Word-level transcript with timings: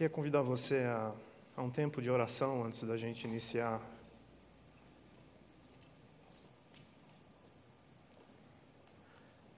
Queria 0.00 0.08
convidar 0.08 0.40
você 0.40 0.76
a, 0.76 1.12
a 1.54 1.62
um 1.62 1.68
tempo 1.68 2.00
de 2.00 2.10
oração 2.10 2.64
antes 2.64 2.82
da 2.84 2.96
gente 2.96 3.26
iniciar. 3.26 3.82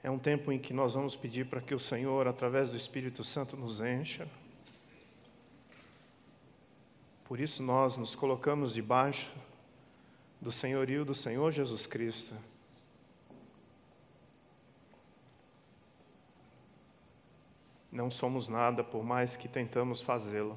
É 0.03 0.11
um 0.11 0.19
tempo 0.19 0.51
em 0.51 0.59
que 0.59 0.75
nós 0.75 0.95
vamos 0.95 1.15
pedir 1.15 1.47
para 1.47 1.61
que 1.61 1.73
o 1.73 1.79
Senhor, 1.79 2.27
através 2.27 2.69
do 2.69 2.77
Espírito 2.77 3.23
Santo, 3.23 3.57
nos 3.57 3.81
encha. 3.81 4.27
Por 7.23 7.39
isso 7.39 7.63
nós 7.63 7.97
nos 7.97 8.17
colocamos 8.17 8.75
debaixo 8.75 9.33
do 10.41 10.51
senhorio 10.51 11.05
do 11.05 11.15
Senhor 11.15 11.53
Jesus 11.53 11.87
Cristo. 11.87 12.35
Não 17.93 18.11
somos 18.11 18.49
nada 18.49 18.83
por 18.83 19.05
mais 19.05 19.37
que 19.37 19.47
tentamos 19.47 20.01
fazê-lo. 20.01 20.57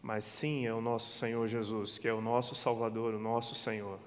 Mas 0.00 0.24
sim 0.24 0.66
é 0.66 0.72
o 0.72 0.80
nosso 0.80 1.12
Senhor 1.12 1.46
Jesus, 1.46 1.98
que 1.98 2.08
é 2.08 2.12
o 2.12 2.22
nosso 2.22 2.54
Salvador, 2.54 3.12
o 3.12 3.18
nosso 3.18 3.54
Senhor. 3.54 3.98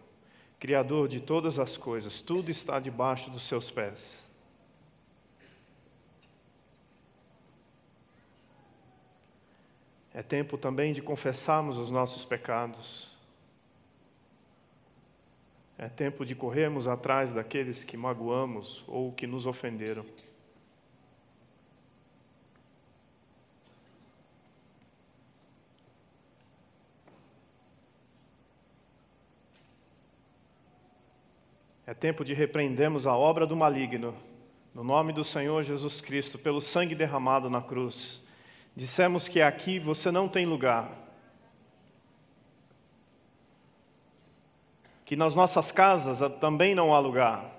Criador 0.59 1.07
de 1.07 1.19
todas 1.19 1.59
as 1.59 1.77
coisas, 1.77 2.19
tudo 2.19 2.49
está 2.49 2.79
debaixo 2.79 3.29
dos 3.29 3.43
seus 3.43 3.69
pés. 3.69 4.27
É 10.11 10.23
tempo 10.23 10.57
também 10.57 10.94
de 10.94 11.02
confessarmos 11.03 11.77
os 11.77 11.91
nossos 11.91 12.25
pecados. 12.25 13.16
É 15.77 15.88
tempo 15.88 16.25
de 16.25 16.33
corrermos 16.33 16.88
atrás 16.88 17.31
daqueles 17.31 17.83
que 17.83 17.95
magoamos 17.95 18.83
ou 18.88 19.11
que 19.11 19.27
nos 19.27 19.45
ofenderam. 19.45 20.03
É 31.88 31.93
tempo 31.93 32.25
de 32.25 32.33
repreendermos 32.33 33.07
a 33.07 33.16
obra 33.16 33.47
do 33.47 33.55
maligno, 33.55 34.13
no 34.73 34.83
nome 34.83 35.13
do 35.13 35.23
Senhor 35.23 35.63
Jesus 35.63 36.02
Cristo, 36.02 36.38
pelo 36.38 36.59
sangue 36.59 36.94
derramado 36.94 37.49
na 37.49 37.61
cruz. 37.61 38.21
Dissemos 38.75 39.29
que 39.29 39.39
aqui 39.39 39.79
você 39.79 40.11
não 40.11 40.27
tem 40.27 40.45
lugar. 40.45 40.91
Que 45.05 45.16
nas 45.16 45.33
nossas 45.33 45.71
casas 45.71 46.19
também 46.41 46.75
não 46.75 46.94
há 46.94 46.99
lugar. 46.99 47.55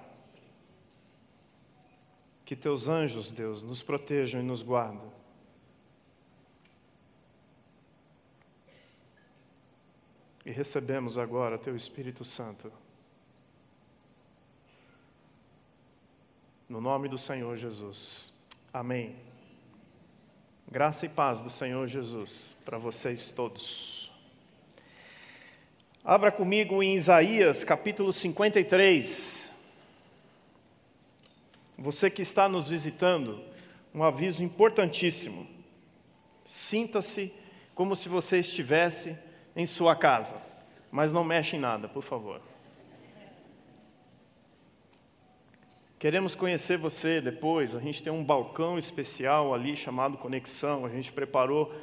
Que 2.45 2.55
teus 2.55 2.87
anjos, 2.87 3.33
Deus, 3.33 3.63
nos 3.63 3.83
protejam 3.83 4.43
e 4.43 4.45
nos 4.45 4.63
guardem. 4.63 5.11
E 10.45 10.51
recebemos 10.51 11.17
agora 11.17 11.57
teu 11.57 11.75
Espírito 11.75 12.27
Santo. 12.27 12.71
No 16.69 16.83
nome 16.83 17.09
do 17.09 17.17
Senhor 17.17 17.57
Jesus. 17.57 18.31
Amém. 18.71 19.17
Graça 20.71 21.07
e 21.07 21.09
paz 21.09 21.41
do 21.41 21.49
Senhor 21.49 21.87
Jesus 21.87 22.55
para 22.63 22.77
vocês 22.77 23.33
todos. 23.33 24.13
Abra 26.05 26.31
comigo 26.31 26.83
em 26.83 26.95
Isaías 26.95 27.65
capítulo 27.65 28.13
53. 28.13 29.51
Você 31.79 32.11
que 32.11 32.21
está 32.21 32.47
nos 32.51 32.69
visitando, 32.69 33.43
um 33.95 34.03
aviso 34.03 34.45
importantíssimo. 34.45 35.49
Sinta-se 36.45 37.33
como 37.75 37.97
se 37.97 38.11
você 38.11 38.41
estivesse 38.41 39.17
em 39.57 39.65
sua 39.65 39.97
casa, 39.97 40.37
mas 40.93 41.13
não 41.13 41.25
mexa 41.25 41.57
em 41.57 41.61
nada, 41.61 41.89
por 41.89 42.03
favor. 42.03 42.43
Queremos 45.99 46.37
conhecer 46.37 46.79
você 46.79 47.21
depois. 47.21 47.75
A 47.75 47.81
gente 47.81 48.01
tem 48.01 48.13
um 48.13 48.23
balcão 48.23 48.79
especial 48.79 49.53
ali 49.53 49.75
chamado 49.75 50.17
Conexão. 50.17 50.87
A 50.87 50.89
gente 50.89 51.13
preparou 51.13 51.75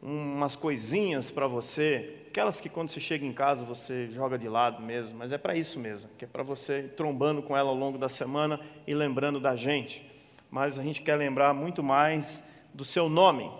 umas 0.00 0.54
coisinhas 0.54 1.32
para 1.32 1.48
você, 1.48 2.18
aquelas 2.28 2.60
que 2.60 2.68
quando 2.68 2.90
você 2.90 3.00
chega 3.00 3.24
em 3.24 3.32
casa 3.32 3.64
você 3.64 4.06
joga 4.08 4.38
de 4.38 4.48
lado 4.48 4.82
mesmo, 4.82 5.18
mas 5.18 5.32
é 5.32 5.38
para 5.38 5.56
isso 5.56 5.80
mesmo, 5.80 6.10
que 6.18 6.26
é 6.26 6.28
para 6.28 6.42
você 6.42 6.80
ir 6.80 6.88
trombando 6.90 7.42
com 7.42 7.56
ela 7.56 7.70
ao 7.70 7.74
longo 7.74 7.96
da 7.96 8.08
semana 8.08 8.60
e 8.86 8.94
lembrando 8.94 9.40
da 9.40 9.56
gente. 9.56 10.08
Mas 10.50 10.78
a 10.78 10.82
gente 10.82 11.00
quer 11.02 11.16
lembrar 11.16 11.52
muito 11.54 11.82
mais 11.82 12.44
do 12.72 12.84
seu 12.84 13.08
nome. 13.08 13.50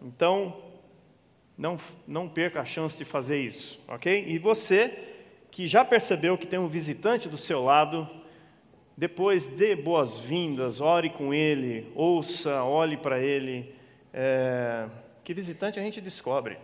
Então, 0.00 0.56
não, 1.56 1.76
não 2.08 2.28
perca 2.28 2.62
a 2.62 2.64
chance 2.64 2.96
de 2.98 3.04
fazer 3.04 3.40
isso, 3.40 3.78
ok? 3.86 4.24
E 4.26 4.36
você 4.38 4.98
que 5.50 5.66
já 5.66 5.84
percebeu 5.84 6.36
que 6.38 6.46
tem 6.46 6.58
um 6.58 6.68
visitante 6.68 7.28
do 7.28 7.36
seu 7.36 7.62
lado, 7.62 8.08
depois 9.00 9.46
dê 9.46 9.74
boas-vindas, 9.74 10.78
ore 10.78 11.08
com 11.08 11.32
ele, 11.32 11.90
ouça, 11.94 12.62
olhe 12.62 12.98
para 12.98 13.18
ele. 13.18 13.74
É, 14.12 14.90
que 15.24 15.32
visitante 15.32 15.80
a 15.80 15.82
gente 15.82 16.02
descobre. 16.02 16.58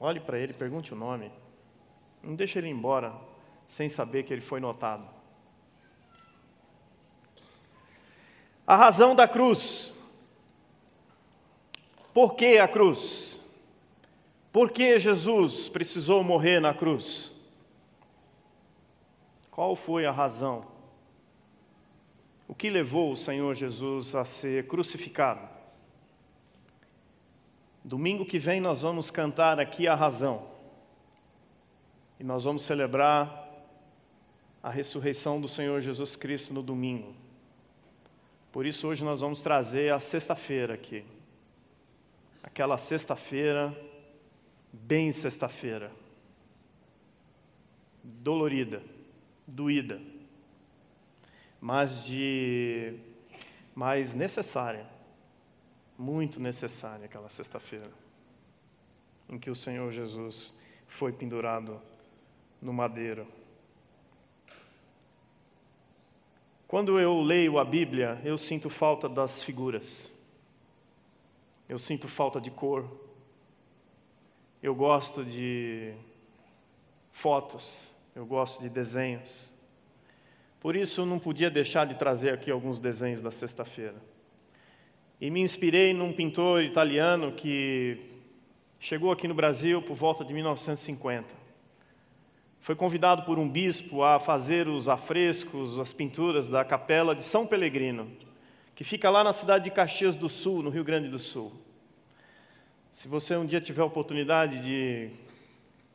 Olhe 0.00 0.18
para 0.18 0.38
ele, 0.38 0.54
pergunte 0.54 0.94
o 0.94 0.96
nome. 0.96 1.30
Não 2.22 2.34
deixe 2.34 2.58
ele 2.58 2.70
embora 2.70 3.12
sem 3.68 3.90
saber 3.90 4.22
que 4.22 4.32
ele 4.32 4.40
foi 4.40 4.58
notado. 4.58 5.06
A 8.66 8.76
razão 8.76 9.14
da 9.14 9.28
cruz. 9.28 9.92
Por 12.14 12.34
que 12.34 12.56
a 12.56 12.66
cruz? 12.66 13.44
Por 14.50 14.70
que 14.70 14.98
Jesus 14.98 15.68
precisou 15.68 16.24
morrer 16.24 16.60
na 16.60 16.72
cruz? 16.72 17.35
Qual 19.56 19.74
foi 19.74 20.04
a 20.04 20.12
razão? 20.12 20.66
O 22.46 22.54
que 22.54 22.68
levou 22.68 23.10
o 23.10 23.16
Senhor 23.16 23.54
Jesus 23.54 24.14
a 24.14 24.22
ser 24.22 24.66
crucificado? 24.66 25.48
Domingo 27.82 28.26
que 28.26 28.38
vem 28.38 28.60
nós 28.60 28.82
vamos 28.82 29.10
cantar 29.10 29.58
aqui 29.58 29.88
a 29.88 29.94
razão. 29.94 30.46
E 32.20 32.22
nós 32.22 32.44
vamos 32.44 32.64
celebrar 32.64 33.48
a 34.62 34.68
ressurreição 34.68 35.40
do 35.40 35.48
Senhor 35.48 35.80
Jesus 35.80 36.16
Cristo 36.16 36.52
no 36.52 36.62
domingo. 36.62 37.14
Por 38.52 38.66
isso 38.66 38.86
hoje 38.86 39.02
nós 39.02 39.22
vamos 39.22 39.40
trazer 39.40 39.90
a 39.90 39.98
sexta-feira 39.98 40.74
aqui. 40.74 41.02
Aquela 42.42 42.76
sexta-feira, 42.76 43.74
bem 44.70 45.10
sexta-feira. 45.12 45.90
Dolorida 48.04 48.95
doída, 49.46 50.00
mas 51.60 52.04
de 52.04 52.98
mais 53.74 54.12
necessária, 54.12 54.86
muito 55.96 56.40
necessária 56.40 57.04
aquela 57.04 57.28
sexta-feira, 57.28 57.90
em 59.28 59.38
que 59.38 59.50
o 59.50 59.54
Senhor 59.54 59.92
Jesus 59.92 60.54
foi 60.86 61.12
pendurado 61.12 61.80
no 62.60 62.72
madeiro. 62.72 63.26
Quando 66.66 66.98
eu 66.98 67.20
leio 67.20 67.58
a 67.58 67.64
Bíblia, 67.64 68.20
eu 68.24 68.36
sinto 68.36 68.68
falta 68.68 69.08
das 69.08 69.42
figuras. 69.42 70.12
Eu 71.68 71.78
sinto 71.78 72.08
falta 72.08 72.40
de 72.40 72.50
cor. 72.50 72.88
Eu 74.60 74.74
gosto 74.74 75.24
de 75.24 75.94
fotos 77.12 77.94
eu 78.16 78.24
gosto 78.24 78.62
de 78.62 78.70
desenhos. 78.70 79.52
Por 80.58 80.74
isso, 80.74 81.02
eu 81.02 81.06
não 81.06 81.18
podia 81.18 81.50
deixar 81.50 81.86
de 81.86 81.96
trazer 81.96 82.32
aqui 82.32 82.50
alguns 82.50 82.80
desenhos 82.80 83.20
da 83.20 83.30
sexta-feira. 83.30 83.96
E 85.20 85.30
me 85.30 85.42
inspirei 85.42 85.92
num 85.92 86.14
pintor 86.14 86.62
italiano 86.62 87.32
que 87.32 87.98
chegou 88.80 89.12
aqui 89.12 89.28
no 89.28 89.34
Brasil 89.34 89.82
por 89.82 89.94
volta 89.94 90.24
de 90.24 90.32
1950. 90.32 91.28
Foi 92.58 92.74
convidado 92.74 93.22
por 93.24 93.38
um 93.38 93.46
bispo 93.46 94.02
a 94.02 94.18
fazer 94.18 94.66
os 94.66 94.88
afrescos, 94.88 95.78
as 95.78 95.92
pinturas 95.92 96.48
da 96.48 96.64
capela 96.64 97.14
de 97.14 97.22
São 97.22 97.46
Pelegrino, 97.46 98.10
que 98.74 98.82
fica 98.82 99.10
lá 99.10 99.22
na 99.22 99.34
cidade 99.34 99.64
de 99.64 99.70
Caxias 99.70 100.16
do 100.16 100.30
Sul, 100.30 100.62
no 100.62 100.70
Rio 100.70 100.84
Grande 100.84 101.10
do 101.10 101.18
Sul. 101.18 101.52
Se 102.90 103.08
você 103.08 103.36
um 103.36 103.44
dia 103.44 103.60
tiver 103.60 103.82
a 103.82 103.84
oportunidade 103.86 104.62
de 104.62 105.10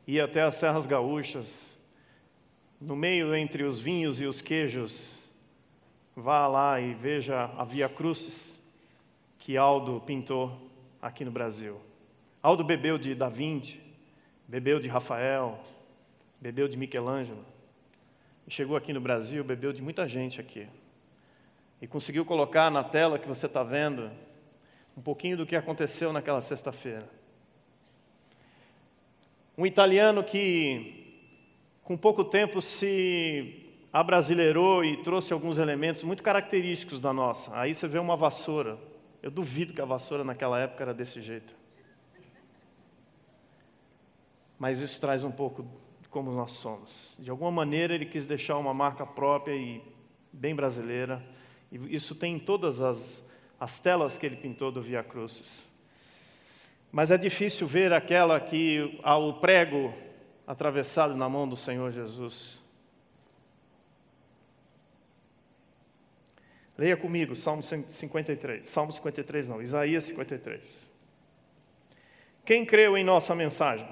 ir 0.06 0.20
até 0.20 0.42
as 0.42 0.54
Serras 0.54 0.86
Gaúchas, 0.86 1.71
no 2.82 2.96
meio 2.96 3.32
entre 3.34 3.62
os 3.62 3.78
vinhos 3.78 4.20
e 4.20 4.26
os 4.26 4.40
queijos, 4.40 5.16
vá 6.16 6.48
lá 6.48 6.80
e 6.80 6.94
veja 6.94 7.44
a 7.56 7.64
Via 7.64 7.88
Crucis 7.88 8.60
que 9.38 9.56
Aldo 9.56 10.02
pintou 10.04 10.70
aqui 11.00 11.24
no 11.24 11.30
Brasil. 11.30 11.80
Aldo 12.42 12.64
bebeu 12.64 12.98
de 12.98 13.14
Da 13.14 13.28
Vinci, 13.28 13.80
bebeu 14.48 14.80
de 14.80 14.88
Rafael, 14.88 15.62
bebeu 16.40 16.66
de 16.66 16.76
Michelangelo. 16.76 17.44
E 18.48 18.50
chegou 18.50 18.76
aqui 18.76 18.92
no 18.92 19.00
Brasil, 19.00 19.44
bebeu 19.44 19.72
de 19.72 19.80
muita 19.80 20.08
gente 20.08 20.40
aqui. 20.40 20.66
E 21.80 21.86
conseguiu 21.86 22.24
colocar 22.24 22.68
na 22.68 22.82
tela 22.82 23.16
que 23.16 23.28
você 23.28 23.46
está 23.46 23.62
vendo 23.62 24.10
um 24.96 25.00
pouquinho 25.00 25.36
do 25.36 25.46
que 25.46 25.54
aconteceu 25.54 26.12
naquela 26.12 26.40
sexta-feira. 26.40 27.08
Um 29.56 29.66
italiano 29.66 30.24
que, 30.24 31.01
com 31.84 31.96
pouco 31.96 32.24
tempo, 32.24 32.60
se 32.60 33.62
abrasileirou 33.92 34.84
e 34.84 34.96
trouxe 35.02 35.32
alguns 35.32 35.58
elementos 35.58 36.02
muito 36.02 36.22
característicos 36.22 36.98
da 36.98 37.12
nossa. 37.12 37.50
Aí 37.54 37.74
você 37.74 37.86
vê 37.86 37.98
uma 37.98 38.16
vassoura. 38.16 38.78
Eu 39.22 39.30
duvido 39.30 39.74
que 39.74 39.80
a 39.80 39.84
vassoura 39.84 40.24
naquela 40.24 40.58
época 40.58 40.82
era 40.82 40.94
desse 40.94 41.20
jeito. 41.20 41.54
Mas 44.58 44.80
isso 44.80 45.00
traz 45.00 45.22
um 45.22 45.30
pouco 45.30 45.66
de 46.00 46.08
como 46.08 46.32
nós 46.32 46.52
somos. 46.52 47.16
De 47.18 47.30
alguma 47.30 47.50
maneira 47.50 47.94
ele 47.94 48.06
quis 48.06 48.24
deixar 48.24 48.56
uma 48.56 48.72
marca 48.72 49.04
própria 49.04 49.54
e 49.54 49.82
bem 50.32 50.54
brasileira. 50.54 51.22
E 51.70 51.94
isso 51.94 52.14
tem 52.14 52.36
em 52.36 52.38
todas 52.38 52.80
as, 52.80 53.24
as 53.58 53.78
telas 53.78 54.16
que 54.16 54.24
ele 54.24 54.36
pintou 54.36 54.72
do 54.72 54.80
Via 54.80 55.02
Crucis. 55.02 55.68
Mas 56.90 57.10
é 57.10 57.18
difícil 57.18 57.66
ver 57.66 57.92
aquela 57.92 58.38
que 58.38 58.98
há 59.02 59.16
o 59.16 59.34
prego 59.34 59.92
atravessado 60.46 61.14
na 61.14 61.28
mão 61.28 61.48
do 61.48 61.56
Senhor 61.56 61.90
Jesus. 61.92 62.62
Leia 66.76 66.96
comigo, 66.96 67.36
Salmo 67.36 67.62
53. 67.62 68.66
Salmo 68.66 68.92
53 68.92 69.48
não, 69.48 69.62
Isaías 69.62 70.04
53. 70.04 70.90
Quem 72.44 72.64
creu 72.64 72.96
em 72.96 73.04
nossa 73.04 73.34
mensagem? 73.34 73.88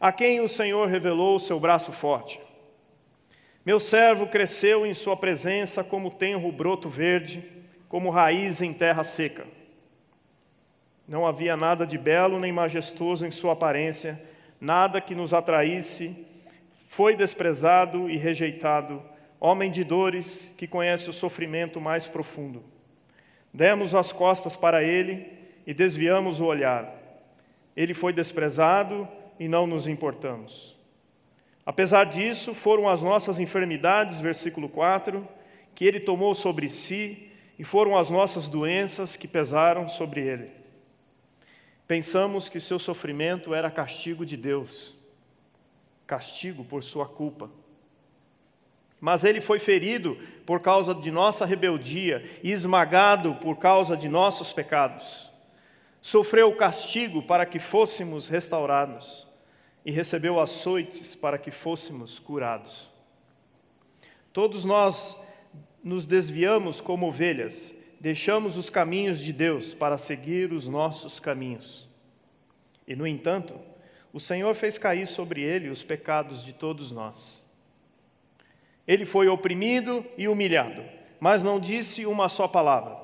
A 0.00 0.12
quem 0.12 0.40
o 0.40 0.48
Senhor 0.48 0.88
revelou 0.88 1.36
o 1.36 1.40
seu 1.40 1.58
braço 1.58 1.92
forte? 1.92 2.40
Meu 3.66 3.78
servo 3.78 4.26
cresceu 4.26 4.86
em 4.86 4.94
sua 4.94 5.16
presença 5.16 5.84
como 5.84 6.10
tenro 6.10 6.50
broto 6.50 6.88
verde, 6.88 7.44
como 7.88 8.08
raiz 8.08 8.62
em 8.62 8.72
terra 8.72 9.04
seca. 9.04 9.46
Não 11.06 11.26
havia 11.26 11.56
nada 11.56 11.86
de 11.86 11.98
belo 11.98 12.38
nem 12.38 12.52
majestoso 12.52 13.26
em 13.26 13.30
sua 13.30 13.52
aparência, 13.52 14.22
nada 14.60 15.00
que 15.00 15.14
nos 15.14 15.32
atraísse. 15.32 16.26
Foi 16.88 17.16
desprezado 17.16 18.08
e 18.10 18.16
rejeitado, 18.16 19.02
homem 19.38 19.70
de 19.70 19.84
dores, 19.84 20.52
que 20.56 20.66
conhece 20.66 21.08
o 21.10 21.12
sofrimento 21.12 21.80
mais 21.80 22.06
profundo. 22.06 22.64
Demos 23.52 23.94
as 23.94 24.12
costas 24.12 24.56
para 24.56 24.82
ele 24.82 25.32
e 25.66 25.74
desviamos 25.74 26.40
o 26.40 26.46
olhar. 26.46 26.94
Ele 27.76 27.94
foi 27.94 28.12
desprezado 28.12 29.06
e 29.38 29.48
não 29.48 29.66
nos 29.66 29.86
importamos. 29.86 30.76
Apesar 31.64 32.04
disso, 32.04 32.54
foram 32.54 32.88
as 32.88 33.02
nossas 33.02 33.38
enfermidades, 33.38 34.20
versículo 34.20 34.68
4, 34.68 35.28
que 35.74 35.84
ele 35.84 36.00
tomou 36.00 36.34
sobre 36.34 36.68
si, 36.68 37.30
e 37.58 37.64
foram 37.64 37.96
as 37.96 38.10
nossas 38.10 38.48
doenças 38.48 39.16
que 39.16 39.28
pesaram 39.28 39.88
sobre 39.88 40.22
ele. 40.22 40.57
Pensamos 41.88 42.50
que 42.50 42.60
seu 42.60 42.78
sofrimento 42.78 43.54
era 43.54 43.70
castigo 43.70 44.26
de 44.26 44.36
Deus, 44.36 44.94
castigo 46.06 46.62
por 46.62 46.82
sua 46.84 47.08
culpa. 47.08 47.50
Mas 49.00 49.24
ele 49.24 49.40
foi 49.40 49.58
ferido 49.58 50.18
por 50.44 50.60
causa 50.60 50.94
de 50.94 51.10
nossa 51.10 51.46
rebeldia 51.46 52.28
e 52.42 52.52
esmagado 52.52 53.36
por 53.36 53.56
causa 53.56 53.96
de 53.96 54.06
nossos 54.06 54.52
pecados. 54.52 55.32
Sofreu 56.02 56.50
o 56.50 56.56
castigo 56.56 57.22
para 57.22 57.46
que 57.46 57.58
fôssemos 57.58 58.28
restaurados 58.28 59.26
e 59.82 59.90
recebeu 59.90 60.38
açoites 60.38 61.14
para 61.14 61.38
que 61.38 61.50
fôssemos 61.50 62.18
curados. 62.18 62.90
Todos 64.30 64.62
nós 64.62 65.16
nos 65.82 66.04
desviamos 66.04 66.82
como 66.82 67.08
ovelhas 67.08 67.74
deixamos 68.00 68.56
os 68.56 68.70
caminhos 68.70 69.18
de 69.20 69.32
Deus 69.32 69.74
para 69.74 69.98
seguir 69.98 70.52
os 70.52 70.68
nossos 70.68 71.18
caminhos. 71.18 71.88
E, 72.86 72.94
no 72.94 73.06
entanto, 73.06 73.58
o 74.12 74.20
Senhor 74.20 74.54
fez 74.54 74.78
cair 74.78 75.06
sobre 75.06 75.42
ele 75.42 75.68
os 75.68 75.82
pecados 75.82 76.44
de 76.44 76.52
todos 76.52 76.90
nós. 76.92 77.42
Ele 78.86 79.04
foi 79.04 79.28
oprimido 79.28 80.04
e 80.16 80.28
humilhado, 80.28 80.82
mas 81.20 81.42
não 81.42 81.60
disse 81.60 82.06
uma 82.06 82.28
só 82.28 82.48
palavra. 82.48 82.96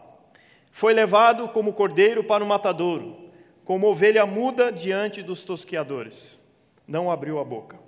Foi 0.70 0.94
levado 0.94 1.48
como 1.48 1.74
cordeiro 1.74 2.24
para 2.24 2.42
o 2.42 2.46
matadouro, 2.46 3.30
como 3.64 3.86
ovelha 3.88 4.24
muda 4.24 4.72
diante 4.72 5.22
dos 5.22 5.44
tosquiadores. 5.44 6.40
Não 6.86 7.10
abriu 7.10 7.38
a 7.38 7.44
boca. 7.44 7.78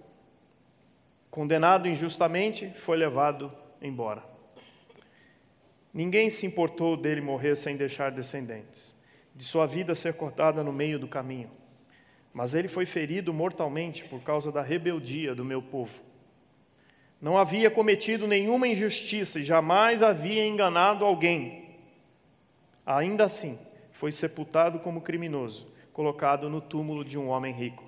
Condenado 1.30 1.88
injustamente, 1.88 2.70
foi 2.76 2.96
levado 2.96 3.52
embora. 3.80 4.35
Ninguém 5.96 6.28
se 6.28 6.44
importou 6.44 6.94
dele 6.94 7.22
morrer 7.22 7.56
sem 7.56 7.74
deixar 7.74 8.10
descendentes, 8.10 8.94
de 9.34 9.42
sua 9.42 9.64
vida 9.64 9.94
ser 9.94 10.12
cortada 10.12 10.62
no 10.62 10.70
meio 10.70 10.98
do 10.98 11.08
caminho. 11.08 11.50
Mas 12.34 12.54
ele 12.54 12.68
foi 12.68 12.84
ferido 12.84 13.32
mortalmente 13.32 14.04
por 14.04 14.20
causa 14.20 14.52
da 14.52 14.60
rebeldia 14.60 15.34
do 15.34 15.42
meu 15.42 15.62
povo. 15.62 16.02
Não 17.18 17.38
havia 17.38 17.70
cometido 17.70 18.26
nenhuma 18.26 18.68
injustiça 18.68 19.40
e 19.40 19.42
jamais 19.42 20.02
havia 20.02 20.46
enganado 20.46 21.02
alguém. 21.02 21.70
Ainda 22.84 23.24
assim, 23.24 23.58
foi 23.90 24.12
sepultado 24.12 24.78
como 24.80 25.00
criminoso, 25.00 25.66
colocado 25.94 26.50
no 26.50 26.60
túmulo 26.60 27.06
de 27.06 27.16
um 27.16 27.30
homem 27.30 27.54
rico. 27.54 27.82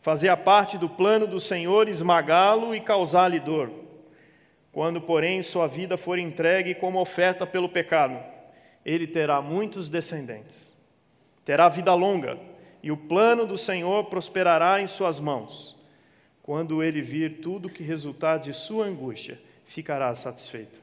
Fazia 0.00 0.34
parte 0.34 0.78
do 0.78 0.88
plano 0.88 1.26
do 1.26 1.38
Senhor 1.38 1.90
esmagá-lo 1.90 2.74
e 2.74 2.80
causar-lhe 2.80 3.38
dor. 3.38 3.70
Quando, 4.72 5.02
porém, 5.02 5.42
sua 5.42 5.66
vida 5.66 5.98
for 5.98 6.18
entregue 6.18 6.74
como 6.74 6.98
oferta 6.98 7.46
pelo 7.46 7.68
pecado, 7.68 8.18
ele 8.84 9.06
terá 9.06 9.42
muitos 9.42 9.90
descendentes. 9.90 10.74
Terá 11.44 11.68
vida 11.68 11.92
longa, 11.94 12.38
e 12.82 12.90
o 12.90 12.96
plano 12.96 13.46
do 13.46 13.58
Senhor 13.58 14.04
prosperará 14.04 14.80
em 14.80 14.86
suas 14.86 15.20
mãos. 15.20 15.76
Quando 16.42 16.82
ele 16.82 17.02
vir 17.02 17.40
tudo 17.40 17.68
que 17.68 17.82
resultar 17.82 18.38
de 18.38 18.52
sua 18.54 18.86
angústia, 18.86 19.38
ficará 19.66 20.14
satisfeito. 20.14 20.82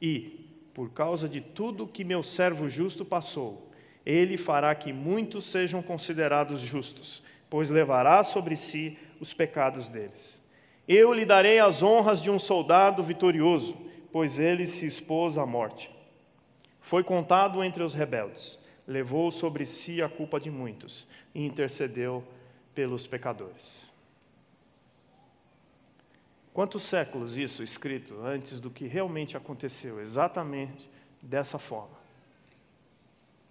E, 0.00 0.48
por 0.72 0.90
causa 0.90 1.28
de 1.28 1.40
tudo 1.40 1.86
que 1.86 2.04
meu 2.04 2.22
servo 2.22 2.68
justo 2.68 3.04
passou, 3.04 3.70
ele 4.06 4.36
fará 4.36 4.74
que 4.74 4.92
muitos 4.92 5.44
sejam 5.44 5.82
considerados 5.82 6.60
justos, 6.60 7.22
pois 7.50 7.70
levará 7.70 8.22
sobre 8.22 8.56
si 8.56 8.98
os 9.18 9.34
pecados 9.34 9.88
deles. 9.88 10.43
Eu 10.86 11.12
lhe 11.12 11.24
darei 11.24 11.58
as 11.58 11.82
honras 11.82 12.20
de 12.20 12.30
um 12.30 12.38
soldado 12.38 13.02
vitorioso, 13.02 13.76
pois 14.12 14.38
ele 14.38 14.66
se 14.66 14.84
expôs 14.84 15.38
à 15.38 15.46
morte. 15.46 15.90
Foi 16.80 17.02
contado 17.02 17.64
entre 17.64 17.82
os 17.82 17.94
rebeldes, 17.94 18.58
levou 18.86 19.30
sobre 19.30 19.64
si 19.64 20.02
a 20.02 20.08
culpa 20.08 20.38
de 20.38 20.50
muitos 20.50 21.08
e 21.34 21.44
intercedeu 21.44 22.22
pelos 22.74 23.06
pecadores. 23.06 23.88
Quantos 26.52 26.82
séculos 26.82 27.36
isso 27.36 27.62
escrito 27.62 28.20
antes 28.22 28.60
do 28.60 28.70
que 28.70 28.86
realmente 28.86 29.36
aconteceu, 29.36 30.00
exatamente 30.00 30.88
dessa 31.20 31.58
forma? 31.58 31.96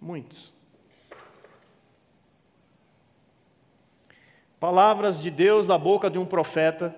Muitos. 0.00 0.54
Palavras 4.58 5.20
de 5.20 5.30
Deus 5.30 5.66
da 5.66 5.76
boca 5.76 6.08
de 6.08 6.18
um 6.18 6.24
profeta 6.24 6.96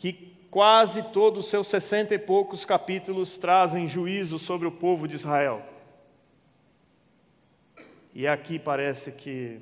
que 0.00 0.34
quase 0.50 1.02
todos 1.12 1.44
os 1.44 1.50
seus 1.50 1.66
sessenta 1.66 2.14
e 2.14 2.18
poucos 2.18 2.64
capítulos 2.64 3.36
trazem 3.36 3.86
juízo 3.86 4.38
sobre 4.38 4.66
o 4.66 4.72
povo 4.72 5.06
de 5.06 5.14
Israel. 5.14 5.62
E 8.14 8.26
aqui 8.26 8.58
parece 8.58 9.12
que 9.12 9.60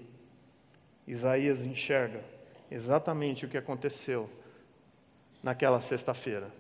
Isaías 1.08 1.66
enxerga 1.66 2.22
exatamente 2.70 3.44
o 3.44 3.48
que 3.48 3.58
aconteceu 3.58 4.30
naquela 5.42 5.80
sexta-feira. 5.80 6.52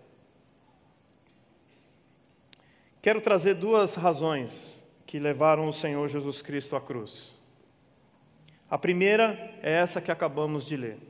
Quero 3.00 3.20
trazer 3.20 3.54
duas 3.54 3.94
razões 3.94 4.84
que 5.06 5.20
levaram 5.20 5.68
o 5.68 5.72
Senhor 5.72 6.08
Jesus 6.08 6.42
Cristo 6.42 6.74
à 6.74 6.80
cruz. 6.80 7.32
A 8.68 8.76
primeira 8.76 9.56
é 9.62 9.70
essa 9.70 10.00
que 10.00 10.10
acabamos 10.10 10.66
de 10.66 10.76
ler. 10.76 11.07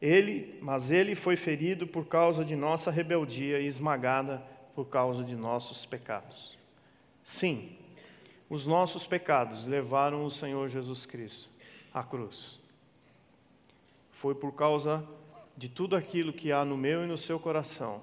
Ele, 0.00 0.58
mas 0.62 0.90
ele 0.90 1.14
foi 1.14 1.36
ferido 1.36 1.86
por 1.86 2.06
causa 2.06 2.44
de 2.44 2.54
nossa 2.54 2.90
rebeldia 2.90 3.60
e 3.60 3.66
esmagada 3.66 4.42
por 4.74 4.86
causa 4.86 5.24
de 5.24 5.34
nossos 5.34 5.84
pecados. 5.84 6.56
Sim, 7.24 7.76
os 8.48 8.64
nossos 8.64 9.06
pecados 9.06 9.66
levaram 9.66 10.24
o 10.24 10.30
Senhor 10.30 10.68
Jesus 10.68 11.04
Cristo 11.04 11.50
à 11.92 12.02
cruz. 12.02 12.60
Foi 14.12 14.34
por 14.34 14.52
causa 14.52 15.04
de 15.56 15.68
tudo 15.68 15.96
aquilo 15.96 16.32
que 16.32 16.52
há 16.52 16.64
no 16.64 16.76
meu 16.76 17.04
e 17.04 17.06
no 17.06 17.18
seu 17.18 17.40
coração 17.40 18.02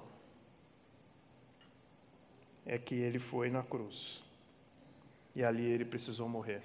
é 2.66 2.76
que 2.76 2.96
ele 2.96 3.20
foi 3.20 3.48
na 3.48 3.62
cruz. 3.62 4.24
E 5.34 5.44
ali 5.44 5.64
ele 5.64 5.84
precisou 5.84 6.28
morrer. 6.28 6.62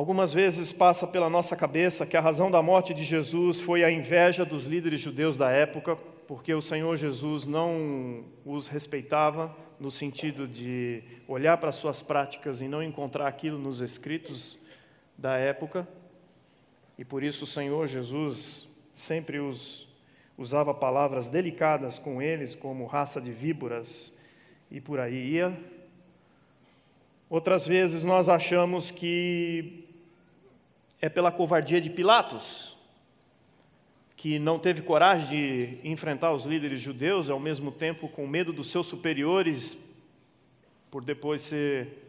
Algumas 0.00 0.32
vezes 0.32 0.72
passa 0.72 1.06
pela 1.06 1.28
nossa 1.28 1.54
cabeça 1.54 2.06
que 2.06 2.16
a 2.16 2.22
razão 2.22 2.50
da 2.50 2.62
morte 2.62 2.94
de 2.94 3.04
Jesus 3.04 3.60
foi 3.60 3.84
a 3.84 3.90
inveja 3.90 4.46
dos 4.46 4.64
líderes 4.64 4.98
judeus 4.98 5.36
da 5.36 5.50
época, 5.50 5.94
porque 6.26 6.54
o 6.54 6.62
Senhor 6.62 6.96
Jesus 6.96 7.44
não 7.46 8.24
os 8.42 8.66
respeitava, 8.66 9.54
no 9.78 9.90
sentido 9.90 10.48
de 10.48 11.02
olhar 11.28 11.58
para 11.58 11.70
suas 11.70 12.00
práticas 12.00 12.62
e 12.62 12.66
não 12.66 12.82
encontrar 12.82 13.28
aquilo 13.28 13.58
nos 13.58 13.82
escritos 13.82 14.58
da 15.18 15.36
época. 15.36 15.86
E 16.96 17.04
por 17.04 17.22
isso 17.22 17.44
o 17.44 17.46
Senhor 17.46 17.86
Jesus 17.86 18.70
sempre 18.94 19.38
os 19.38 19.86
usava 20.38 20.72
palavras 20.72 21.28
delicadas 21.28 21.98
com 21.98 22.22
eles, 22.22 22.54
como 22.54 22.86
raça 22.86 23.20
de 23.20 23.32
víboras, 23.32 24.14
e 24.70 24.80
por 24.80 24.98
aí 24.98 25.32
ia. 25.32 25.54
Outras 27.28 27.66
vezes 27.66 28.02
nós 28.02 28.30
achamos 28.30 28.90
que 28.90 29.89
é 31.00 31.08
pela 31.08 31.32
covardia 31.32 31.80
de 31.80 31.88
Pilatos, 31.88 32.76
que 34.16 34.38
não 34.38 34.58
teve 34.58 34.82
coragem 34.82 35.28
de 35.28 35.88
enfrentar 35.88 36.32
os 36.32 36.44
líderes 36.44 36.80
judeus, 36.80 37.30
ao 37.30 37.40
mesmo 37.40 37.72
tempo 37.72 38.06
com 38.08 38.26
medo 38.26 38.52
dos 38.52 38.70
seus 38.70 38.86
superiores, 38.86 39.78
por 40.90 41.02
depois 41.02 41.40
ser 41.40 42.06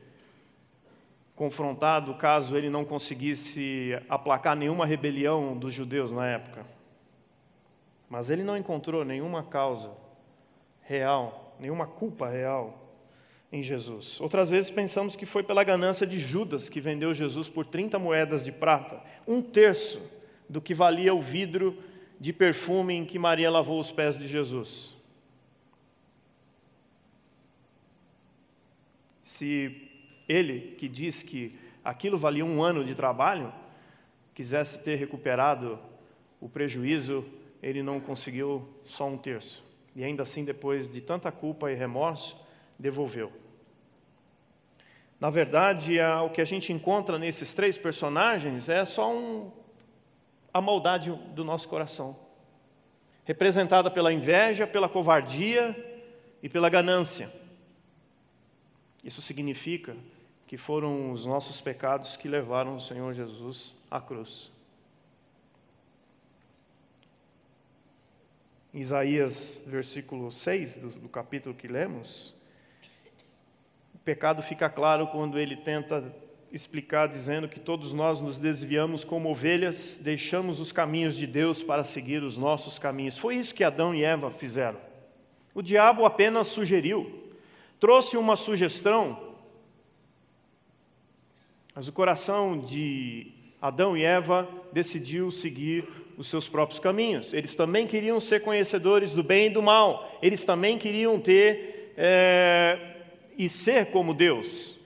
confrontado 1.36 2.14
caso 2.16 2.58
ele 2.58 2.70
não 2.70 2.84
conseguisse 2.84 3.98
aplacar 4.10 4.56
nenhuma 4.56 4.86
rebelião 4.86 5.58
dos 5.58 5.74
judeus 5.74 6.12
na 6.12 6.28
época. 6.28 6.66
Mas 8.10 8.30
ele 8.30 8.44
não 8.44 8.58
encontrou 8.58 9.06
nenhuma 9.06 9.42
causa 9.42 9.92
real, 10.82 11.56
nenhuma 11.60 11.88
culpa 11.88 12.28
real 12.28 12.81
em 13.52 13.62
Jesus. 13.62 14.20
Outras 14.22 14.50
vezes 14.50 14.72
pensamos 14.72 15.16
que 15.16 15.26
foi 15.26 15.44
pela 15.44 15.64
ganância 15.64 16.08
de 16.08 16.18
Judas 16.18 16.70
que 16.70 16.80
vendeu 16.80 17.14
Jesus 17.14 17.50
por 17.50 17.66
30 17.66 18.00
moedas 18.00 18.46
de 18.46 18.52
prata, 18.52 19.02
um 19.28 19.42
terço 19.42 20.02
do 20.48 20.62
que 20.62 20.74
valia 20.74 21.14
o 21.14 21.22
vidro 21.22 21.78
de 22.20 22.32
perfume 22.32 22.94
em 22.94 23.06
que 23.06 23.20
Maria 23.20 23.50
lavou 23.50 23.80
os 23.80 23.92
pés 23.92 24.18
de 24.18 24.28
Jesus. 24.28 24.96
Se 29.24 29.90
ele, 30.30 30.76
que 30.78 30.88
diz 30.88 31.24
que 31.24 31.58
aquilo 31.84 32.18
valia 32.18 32.46
um 32.46 32.62
ano 32.62 32.86
de 32.86 32.96
trabalho, 32.96 33.52
quisesse 34.34 34.80
ter 34.80 34.96
recuperado 34.96 35.80
o 36.40 36.48
prejuízo, 36.48 37.26
ele 37.62 37.84
não 37.84 38.00
conseguiu 38.00 38.68
só 38.86 39.08
um 39.08 39.18
terço. 39.18 39.64
E 39.96 40.04
ainda 40.04 40.24
assim, 40.24 40.46
depois 40.46 40.92
de 40.92 41.02
tanta 41.02 41.32
culpa 41.32 41.72
e 41.72 41.76
remorso, 41.76 42.38
devolveu. 42.82 43.32
Na 45.20 45.30
verdade, 45.30 46.00
o 46.26 46.32
que 46.32 46.42
a 46.42 46.46
gente 46.46 46.74
encontra 46.74 47.20
nesses 47.20 47.54
três 47.54 47.78
personagens 47.78 48.70
é 48.70 48.84
só 48.84 49.14
um, 49.14 49.52
a 50.52 50.60
maldade 50.60 51.12
do 51.36 51.44
nosso 51.46 51.70
coração, 51.70 52.18
representada 53.24 53.92
pela 53.92 54.12
inveja, 54.12 54.66
pela 54.66 54.90
covardia 54.90 55.76
e 56.42 56.50
pela 56.50 56.70
ganância. 56.70 57.32
Isso 59.04 59.22
significa 59.22 59.96
que 60.48 60.58
foram 60.58 61.12
os 61.12 61.26
nossos 61.26 61.62
pecados 61.62 62.18
que 62.18 62.28
levaram 62.28 62.76
o 62.76 62.82
Senhor 62.82 63.14
Jesus 63.14 63.76
à 63.92 64.02
cruz. 64.02 64.52
Em 68.74 68.80
Isaías, 68.80 69.62
versículo 69.68 70.32
6 70.32 70.78
do, 70.78 70.90
do 71.02 71.10
capítulo 71.10 71.54
que 71.54 71.68
lemos, 71.68 72.34
pecado 74.04 74.42
fica 74.42 74.70
claro 74.70 75.08
quando 75.08 75.38
ele 75.38 75.56
tenta 75.56 76.04
explicar 76.52 77.08
dizendo 77.08 77.48
que 77.48 77.60
todos 77.60 77.94
nós 77.94 78.20
nos 78.20 78.38
desviamos 78.38 79.04
como 79.04 79.30
ovelhas, 79.30 80.00
deixamos 80.02 80.60
os 80.60 80.72
caminhos 80.72 81.16
de 81.16 81.26
Deus 81.26 81.64
para 81.64 81.84
seguir 81.84 82.24
os 82.24 82.38
nossos 82.38 82.78
caminhos. 82.78 83.18
Foi 83.18 83.36
isso 83.36 83.56
que 83.56 83.64
Adão 83.64 83.96
e 83.96 84.04
Eva 84.04 84.30
fizeram. 84.32 84.80
O 85.54 85.62
diabo 85.62 86.06
apenas 86.06 86.48
sugeriu, 86.48 87.30
trouxe 87.80 88.18
uma 88.18 88.36
sugestão, 88.36 89.32
mas 91.74 91.88
o 91.88 91.94
coração 91.94 92.60
de 92.60 93.32
Adão 93.62 93.96
e 93.96 94.04
Eva 94.04 94.48
decidiu 94.74 95.32
seguir 95.32 95.88
os 96.18 96.28
seus 96.28 96.50
próprios 96.50 96.80
caminhos. 96.80 97.34
Eles 97.34 97.56
também 97.56 97.88
queriam 97.88 98.20
ser 98.20 98.42
conhecedores 98.42 99.14
do 99.14 99.24
bem 99.24 99.48
e 99.48 99.50
do 99.50 99.62
mal, 99.62 100.18
eles 100.22 100.44
também 100.44 100.78
queriam 100.78 101.20
ter. 101.20 101.94
É 101.96 102.91
e 103.42 103.50
ser 103.50 103.88
como 103.88 104.14
Deus, 104.14 104.78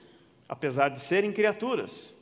apesar 0.48 0.88
de 0.88 0.98
serem 0.98 1.30
criaturas. 1.30 2.14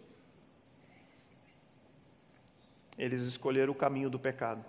Eles 2.99 3.23
escolheram 3.23 3.73
o 3.73 3.77
caminho 3.77 4.11
do 4.11 4.19
pecado. 4.19 4.65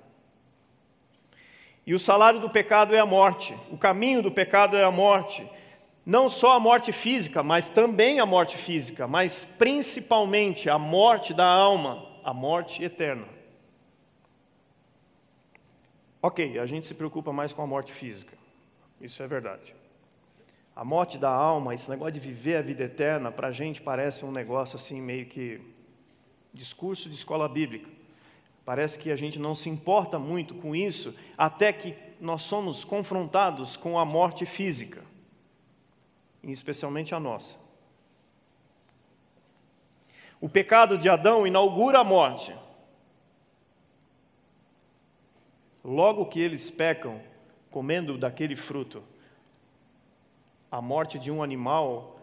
E 1.84 1.96
o 1.96 1.98
salário 1.98 2.40
do 2.40 2.52
pecado 2.52 2.94
é 2.94 3.00
a 3.00 3.06
morte, 3.06 3.58
o 3.72 3.80
caminho 3.80 4.22
do 4.22 4.32
pecado 4.32 4.78
é 4.78 4.84
a 4.84 4.92
morte. 4.92 5.50
Não 6.06 6.30
só 6.30 6.52
a 6.52 6.60
morte 6.60 6.92
física, 6.92 7.42
mas 7.42 7.68
também 7.68 8.20
a 8.20 8.28
morte 8.28 8.60
física, 8.60 9.08
mas 9.08 9.44
principalmente 9.58 10.70
a 10.70 10.78
morte 10.78 11.34
da 11.34 11.48
alma, 11.48 12.08
a 12.24 12.32
morte 12.32 12.84
eterna. 12.84 13.26
Ok, 16.22 16.60
a 16.60 16.66
gente 16.68 16.86
se 16.86 16.94
preocupa 16.94 17.34
mais 17.34 17.52
com 17.52 17.64
a 17.64 17.68
morte 17.68 17.92
física, 17.92 18.38
isso 19.02 19.24
é 19.24 19.28
verdade. 19.28 19.74
A 20.76 20.84
morte 20.84 21.18
da 21.18 21.30
alma, 21.30 21.74
esse 21.74 21.90
negócio 21.90 22.14
de 22.14 22.20
viver 22.20 22.58
a 22.58 22.62
vida 22.62 22.84
eterna, 22.84 23.32
para 23.32 23.48
a 23.48 23.52
gente 23.52 23.82
parece 23.82 24.26
um 24.26 24.32
negócio 24.32 24.76
assim, 24.76 25.02
meio 25.02 25.26
que 25.26 25.62
discurso 26.54 27.08
de 27.08 27.16
escola 27.16 27.48
bíblica. 27.48 27.90
Parece 28.66 29.00
que 29.00 29.10
a 29.10 29.16
gente 29.16 29.40
não 29.40 29.56
se 29.56 29.70
importa 29.70 30.20
muito 30.20 30.54
com 30.56 30.76
isso, 30.76 31.16
até 31.38 31.72
que 31.72 31.96
nós 32.20 32.42
somos 32.42 32.84
confrontados 32.84 33.78
com 33.78 33.98
a 33.98 34.04
morte 34.04 34.46
física, 34.46 35.04
e 36.44 36.52
especialmente 36.52 37.16
a 37.16 37.20
nossa. 37.20 37.58
O 40.42 40.50
pecado 40.50 40.98
de 40.98 41.08
Adão 41.08 41.48
inaugura 41.48 42.00
a 42.00 42.04
morte. 42.04 42.54
Logo 45.84 46.26
que 46.26 46.40
eles 46.40 46.70
pecam, 46.70 47.22
comendo 47.72 48.18
daquele 48.18 48.56
fruto, 48.56 49.04
a 50.76 50.82
morte 50.82 51.18
de 51.18 51.32
um 51.32 51.42
animal 51.42 52.20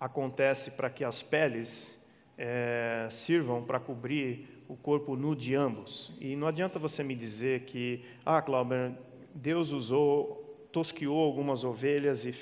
acontece 0.00 0.68
para 0.72 0.90
que 0.90 1.04
as 1.04 1.22
peles 1.22 1.96
é, 2.36 3.06
sirvam 3.08 3.62
para 3.62 3.78
cobrir 3.78 4.64
o 4.66 4.74
corpo 4.74 5.14
nu 5.14 5.36
de 5.36 5.54
ambos. 5.54 6.12
E 6.20 6.34
não 6.34 6.48
adianta 6.48 6.76
você 6.76 7.04
me 7.04 7.14
dizer 7.14 7.66
que, 7.66 8.04
ah, 8.26 8.42
Clauber, 8.42 8.94
Deus 9.32 9.70
usou, 9.70 10.68
tosquiou 10.72 11.20
algumas 11.20 11.62
ovelhas 11.62 12.24
e 12.24 12.34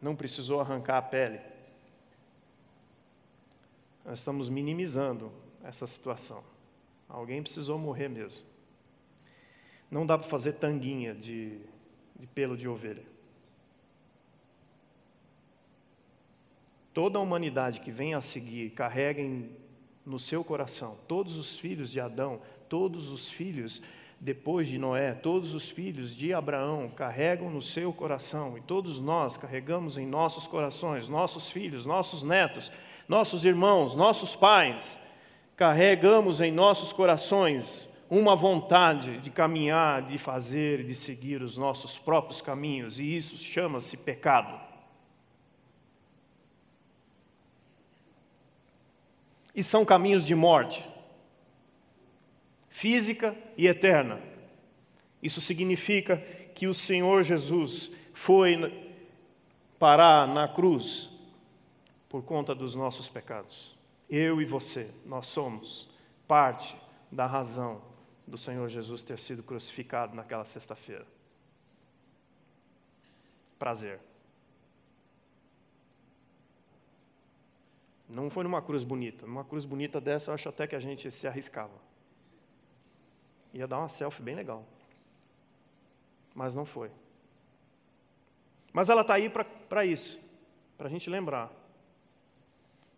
não 0.00 0.16
precisou 0.16 0.62
arrancar 0.62 0.96
a 0.96 1.02
pele. 1.02 1.40
Nós 4.02 4.20
estamos 4.20 4.48
minimizando 4.48 5.30
essa 5.62 5.86
situação. 5.86 6.42
Alguém 7.06 7.42
precisou 7.42 7.78
morrer 7.78 8.08
mesmo. 8.08 8.46
Não 9.90 10.06
dá 10.06 10.16
para 10.16 10.26
fazer 10.26 10.54
tanguinha 10.54 11.14
de, 11.14 11.58
de 12.18 12.26
pelo 12.28 12.56
de 12.56 12.66
ovelha. 12.66 13.09
Toda 17.00 17.18
a 17.18 17.22
humanidade 17.22 17.80
que 17.80 17.90
vem 17.90 18.12
a 18.12 18.20
seguir 18.20 18.72
carrega 18.72 19.22
em, 19.22 19.48
no 20.04 20.18
seu 20.18 20.44
coração, 20.44 20.98
todos 21.08 21.38
os 21.38 21.58
filhos 21.58 21.90
de 21.90 21.98
Adão, 21.98 22.42
todos 22.68 23.08
os 23.08 23.30
filhos 23.30 23.80
depois 24.20 24.68
de 24.68 24.76
Noé, 24.76 25.14
todos 25.14 25.54
os 25.54 25.70
filhos 25.70 26.14
de 26.14 26.34
Abraão 26.34 26.90
carregam 26.94 27.48
no 27.48 27.62
seu 27.62 27.90
coração, 27.90 28.58
e 28.58 28.60
todos 28.60 29.00
nós 29.00 29.38
carregamos 29.38 29.96
em 29.96 30.04
nossos 30.04 30.46
corações, 30.46 31.08
nossos 31.08 31.50
filhos, 31.50 31.86
nossos 31.86 32.22
netos, 32.22 32.70
nossos 33.08 33.46
irmãos, 33.46 33.94
nossos 33.94 34.36
pais, 34.36 34.98
carregamos 35.56 36.38
em 36.42 36.52
nossos 36.52 36.92
corações 36.92 37.88
uma 38.10 38.36
vontade 38.36 39.16
de 39.20 39.30
caminhar, 39.30 40.02
de 40.02 40.18
fazer, 40.18 40.84
de 40.84 40.94
seguir 40.94 41.40
os 41.40 41.56
nossos 41.56 41.96
próprios 41.96 42.42
caminhos, 42.42 43.00
e 43.00 43.16
isso 43.16 43.38
chama-se 43.38 43.96
pecado. 43.96 44.69
E 49.54 49.62
são 49.62 49.84
caminhos 49.84 50.24
de 50.24 50.34
morte, 50.34 50.88
física 52.68 53.36
e 53.56 53.66
eterna. 53.66 54.20
Isso 55.22 55.40
significa 55.40 56.16
que 56.54 56.66
o 56.66 56.74
Senhor 56.74 57.22
Jesus 57.22 57.90
foi 58.14 58.88
parar 59.78 60.26
na 60.26 60.46
cruz 60.46 61.10
por 62.08 62.22
conta 62.22 62.54
dos 62.54 62.74
nossos 62.74 63.08
pecados. 63.08 63.76
Eu 64.08 64.40
e 64.40 64.44
você, 64.44 64.90
nós 65.06 65.26
somos 65.26 65.88
parte 66.26 66.76
da 67.10 67.26
razão 67.26 67.82
do 68.26 68.36
Senhor 68.36 68.68
Jesus 68.68 69.02
ter 69.02 69.18
sido 69.18 69.42
crucificado 69.42 70.14
naquela 70.14 70.44
sexta-feira. 70.44 71.06
Prazer. 73.58 74.00
Não 78.10 78.28
foi 78.28 78.42
numa 78.42 78.60
cruz 78.60 78.82
bonita. 78.82 79.26
Numa 79.26 79.44
cruz 79.44 79.64
bonita 79.64 80.00
dessa, 80.00 80.30
eu 80.30 80.34
acho 80.34 80.48
até 80.48 80.66
que 80.66 80.74
a 80.74 80.80
gente 80.80 81.10
se 81.10 81.26
arriscava. 81.26 81.74
Ia 83.54 83.66
dar 83.66 83.78
uma 83.78 83.88
selfie 83.88 84.22
bem 84.22 84.34
legal. 84.34 84.66
Mas 86.34 86.54
não 86.54 86.64
foi. 86.64 86.90
Mas 88.72 88.88
ela 88.88 89.02
está 89.02 89.14
aí 89.14 89.30
para 89.68 89.84
isso, 89.84 90.20
para 90.76 90.86
a 90.86 90.90
gente 90.90 91.08
lembrar 91.08 91.50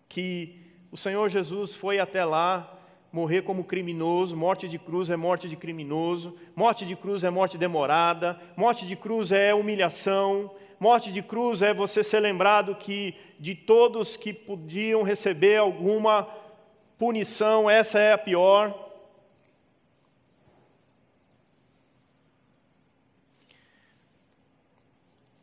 que 0.09 0.61
o 0.91 0.97
Senhor 0.97 1.29
Jesus 1.31 1.75
foi 1.75 1.99
até 1.99 2.23
lá 2.23 2.79
morrer 3.11 3.43
como 3.43 3.65
criminoso, 3.65 4.37
morte 4.37 4.69
de 4.69 4.79
cruz 4.79 5.09
é 5.09 5.17
morte 5.17 5.49
de 5.49 5.57
criminoso, 5.57 6.37
morte 6.55 6.85
de 6.85 6.97
cruz 6.97 7.25
é 7.25 7.31
morte 7.31 7.57
demorada, 7.57 8.41
morte 8.57 8.87
de 8.87 8.97
cruz 8.97 9.33
é 9.33 9.55
humilhação, 9.55 10.51
morte 10.83 11.13
de 11.13 11.23
cruz 11.23 11.63
é 11.63 11.73
você 11.73 12.03
ser 12.03 12.19
lembrado 12.19 12.75
que 12.75 13.15
de 13.39 13.55
todos 13.55 14.17
que 14.17 14.33
podiam 14.33 15.05
receber 15.05 15.57
alguma 15.57 16.29
punição, 16.99 17.71
essa 17.71 18.01
é 18.01 18.13
a 18.13 18.19
pior. 18.19 18.91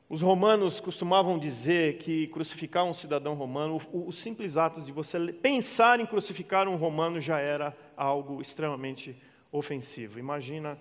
Os 0.10 0.22
romanos 0.22 0.82
costumavam 0.82 1.40
dizer 1.40 2.00
que 2.00 2.28
crucificar 2.28 2.84
um 2.84 2.94
cidadão 2.94 3.34
romano, 3.34 3.80
o, 3.94 4.10
o, 4.10 4.12
simples 4.12 4.58
ato 4.58 4.82
de 4.82 4.92
você 4.92 5.32
pensar 5.32 6.02
em 6.02 6.06
crucificar 6.06 6.68
um 6.68 6.76
romano 6.76 7.22
já 7.22 7.40
era 7.40 7.78
algo 7.96 8.42
extremamente 8.42 9.16
ofensivo. 9.54 10.20
Imagina 10.20 10.78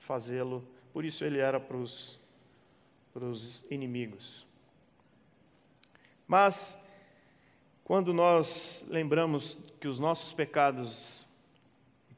fazê-lo, 0.00 0.66
por 0.92 1.04
isso 1.04 1.24
ele 1.24 1.38
era 1.38 1.60
para 1.60 1.76
os, 1.76 2.18
para 3.16 3.24
os 3.24 3.64
inimigos. 3.70 4.46
Mas, 6.28 6.76
quando 7.82 8.12
nós 8.12 8.84
lembramos 8.88 9.56
que 9.80 9.88
os 9.88 9.98
nossos 9.98 10.34
pecados, 10.34 11.26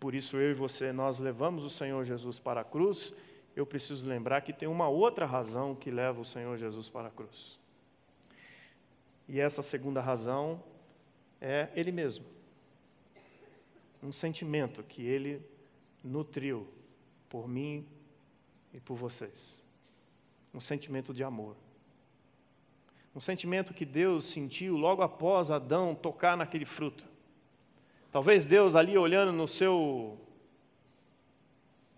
por 0.00 0.12
isso 0.12 0.36
eu 0.36 0.50
e 0.50 0.54
você, 0.54 0.92
nós 0.92 1.20
levamos 1.20 1.62
o 1.62 1.70
Senhor 1.70 2.04
Jesus 2.04 2.40
para 2.40 2.62
a 2.62 2.64
cruz, 2.64 3.14
eu 3.54 3.64
preciso 3.64 4.08
lembrar 4.08 4.40
que 4.40 4.52
tem 4.52 4.66
uma 4.66 4.88
outra 4.88 5.24
razão 5.24 5.72
que 5.72 5.88
leva 5.88 6.20
o 6.20 6.24
Senhor 6.24 6.56
Jesus 6.56 6.88
para 6.88 7.06
a 7.06 7.12
cruz. 7.12 7.60
E 9.28 9.38
essa 9.38 9.62
segunda 9.62 10.00
razão 10.00 10.60
é 11.40 11.68
Ele 11.76 11.92
mesmo. 11.92 12.26
Um 14.02 14.10
sentimento 14.10 14.82
que 14.82 15.06
Ele 15.06 15.40
nutriu 16.02 16.66
por 17.28 17.46
mim 17.46 17.86
e 18.74 18.80
por 18.80 18.96
vocês. 18.96 19.67
Um 20.58 20.60
sentimento 20.60 21.14
de 21.14 21.22
amor. 21.22 21.54
Um 23.14 23.20
sentimento 23.20 23.72
que 23.72 23.84
Deus 23.84 24.24
sentiu 24.24 24.76
logo 24.76 25.02
após 25.02 25.52
Adão 25.52 25.94
tocar 25.94 26.36
naquele 26.36 26.64
fruto. 26.64 27.06
Talvez 28.10 28.44
Deus 28.44 28.74
ali 28.74 28.98
olhando 28.98 29.30
no 29.32 29.46
seu 29.46 30.18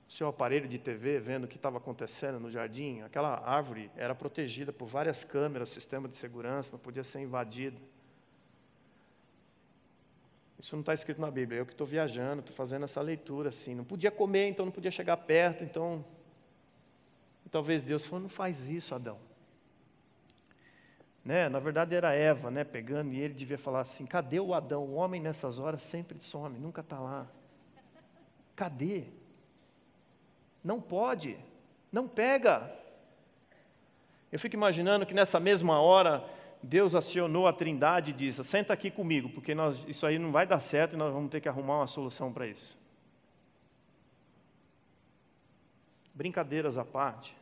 seu 0.06 0.28
aparelho 0.28 0.68
de 0.68 0.78
TV, 0.78 1.18
vendo 1.18 1.44
o 1.44 1.48
que 1.48 1.56
estava 1.56 1.78
acontecendo 1.78 2.38
no 2.38 2.50
jardim, 2.50 3.00
aquela 3.00 3.42
árvore 3.48 3.90
era 3.96 4.14
protegida 4.14 4.70
por 4.70 4.86
várias 4.86 5.24
câmeras, 5.24 5.70
sistema 5.70 6.06
de 6.06 6.16
segurança, 6.16 6.72
não 6.72 6.80
podia 6.80 7.02
ser 7.02 7.20
invadido. 7.20 7.80
Isso 10.58 10.76
não 10.76 10.80
está 10.80 10.92
escrito 10.92 11.18
na 11.18 11.30
Bíblia, 11.30 11.60
eu 11.60 11.64
que 11.64 11.72
estou 11.72 11.86
viajando, 11.86 12.40
estou 12.40 12.54
fazendo 12.54 12.84
essa 12.84 13.00
leitura 13.00 13.48
assim. 13.48 13.74
Não 13.74 13.84
podia 13.84 14.10
comer, 14.10 14.48
então 14.50 14.66
não 14.66 14.72
podia 14.72 14.90
chegar 14.90 15.16
perto, 15.16 15.64
então. 15.64 16.04
Talvez 17.50 17.82
Deus 17.82 18.04
falou: 18.04 18.20
não 18.20 18.28
faz 18.28 18.68
isso, 18.68 18.94
Adão. 18.94 19.18
Né? 21.24 21.48
Na 21.48 21.58
verdade 21.58 21.94
era 21.94 22.14
Eva, 22.14 22.50
né? 22.50 22.64
pegando, 22.64 23.12
e 23.12 23.20
ele 23.20 23.34
devia 23.34 23.58
falar 23.58 23.80
assim: 23.80 24.06
cadê 24.06 24.40
o 24.40 24.54
Adão? 24.54 24.84
O 24.84 24.94
homem 24.94 25.20
nessas 25.20 25.58
horas 25.58 25.82
sempre 25.82 26.20
some, 26.20 26.58
nunca 26.58 26.80
está 26.80 26.98
lá. 26.98 27.26
Cadê? 28.54 29.04
Não 30.62 30.80
pode, 30.80 31.38
não 31.90 32.06
pega. 32.06 32.70
Eu 34.30 34.38
fico 34.38 34.54
imaginando 34.54 35.06
que 35.06 35.14
nessa 35.14 35.40
mesma 35.40 35.80
hora 35.80 36.24
Deus 36.62 36.94
acionou 36.94 37.46
a 37.46 37.52
Trindade 37.52 38.10
e 38.10 38.14
disse: 38.14 38.44
"Senta 38.44 38.72
aqui 38.72 38.90
comigo, 38.90 39.28
porque 39.30 39.54
nós, 39.54 39.82
isso 39.88 40.06
aí 40.06 40.18
não 40.18 40.30
vai 40.30 40.46
dar 40.46 40.60
certo 40.60 40.94
e 40.94 40.96
nós 40.96 41.12
vamos 41.12 41.30
ter 41.30 41.40
que 41.40 41.48
arrumar 41.48 41.78
uma 41.78 41.86
solução 41.86 42.32
para 42.32 42.46
isso". 42.46 42.78
Brincadeiras 46.14 46.76
à 46.76 46.84
parte. 46.84 47.39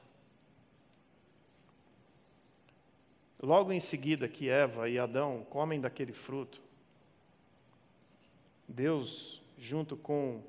Logo 3.40 3.72
em 3.72 3.80
seguida 3.80 4.28
que 4.28 4.48
Eva 4.48 4.88
e 4.88 4.98
Adão 4.98 5.46
comem 5.48 5.80
daquele 5.80 6.12
fruto, 6.12 6.60
Deus, 8.66 9.40
junto 9.56 9.96
com 9.96 10.42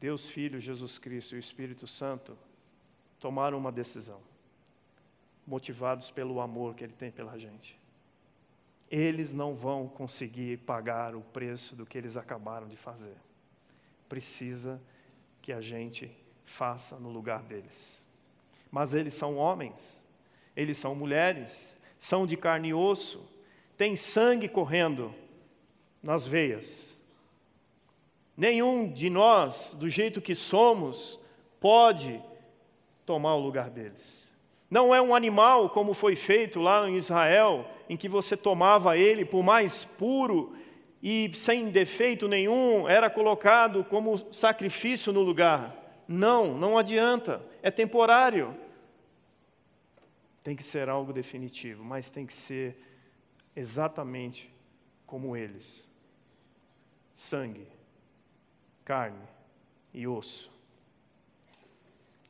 Deus 0.00 0.30
Filho, 0.30 0.60
Jesus 0.60 0.96
Cristo 0.98 1.34
e 1.34 1.38
o 1.38 1.40
Espírito 1.40 1.86
Santo 1.86 2.38
tomaram 3.18 3.58
uma 3.58 3.72
decisão, 3.72 4.20
motivados 5.46 6.10
pelo 6.10 6.40
amor 6.40 6.74
que 6.74 6.84
Ele 6.84 6.92
tem 6.92 7.10
pela 7.10 7.36
gente. 7.36 7.78
Eles 8.90 9.32
não 9.32 9.54
vão 9.54 9.86
conseguir 9.86 10.58
pagar 10.58 11.14
o 11.14 11.20
preço 11.20 11.76
do 11.76 11.84
que 11.84 11.98
eles 11.98 12.16
acabaram 12.16 12.66
de 12.66 12.76
fazer. 12.76 13.16
Precisa 14.08 14.80
que 15.42 15.52
a 15.52 15.60
gente 15.60 16.10
faça 16.46 16.96
no 16.98 17.10
lugar 17.10 17.42
deles. 17.42 18.06
Mas 18.70 18.94
eles 18.94 19.12
são 19.12 19.36
homens, 19.36 20.02
eles 20.58 20.76
são 20.76 20.94
mulheres, 20.94 21.76
são 21.98 22.26
de 22.26 22.36
carne 22.36 22.68
e 22.68 22.74
osso, 22.74 23.26
têm 23.76 23.96
sangue 23.96 24.48
correndo 24.48 25.14
nas 26.02 26.26
veias 26.26 26.98
Nenhum 28.38 28.88
de 28.88 29.10
nós, 29.10 29.74
do 29.74 29.88
jeito 29.88 30.20
que 30.20 30.32
somos, 30.32 31.18
pode 31.58 32.22
tomar 33.04 33.34
o 33.34 33.40
lugar 33.40 33.68
deles. 33.68 34.32
Não 34.70 34.94
é 34.94 35.02
um 35.02 35.12
animal 35.12 35.70
como 35.70 35.92
foi 35.92 36.14
feito 36.14 36.60
lá 36.60 36.88
em 36.88 36.94
Israel, 36.94 37.66
em 37.88 37.96
que 37.96 38.08
você 38.08 38.36
tomava 38.36 38.96
ele, 38.96 39.24
por 39.24 39.42
mais 39.42 39.84
puro 39.84 40.54
e 41.02 41.28
sem 41.34 41.68
defeito 41.68 42.28
nenhum, 42.28 42.88
era 42.88 43.10
colocado 43.10 43.82
como 43.82 44.16
sacrifício 44.32 45.12
no 45.12 45.22
lugar. 45.22 45.74
Não, 46.06 46.56
não 46.56 46.78
adianta, 46.78 47.42
é 47.60 47.72
temporário. 47.72 48.56
Tem 50.48 50.56
que 50.56 50.64
ser 50.64 50.88
algo 50.88 51.12
definitivo, 51.12 51.84
mas 51.84 52.08
tem 52.08 52.24
que 52.24 52.32
ser 52.32 52.74
exatamente 53.54 54.50
como 55.04 55.36
eles. 55.36 55.86
Sangue 57.14 57.66
carne 58.82 59.28
e 59.92 60.06
osso. 60.06 60.50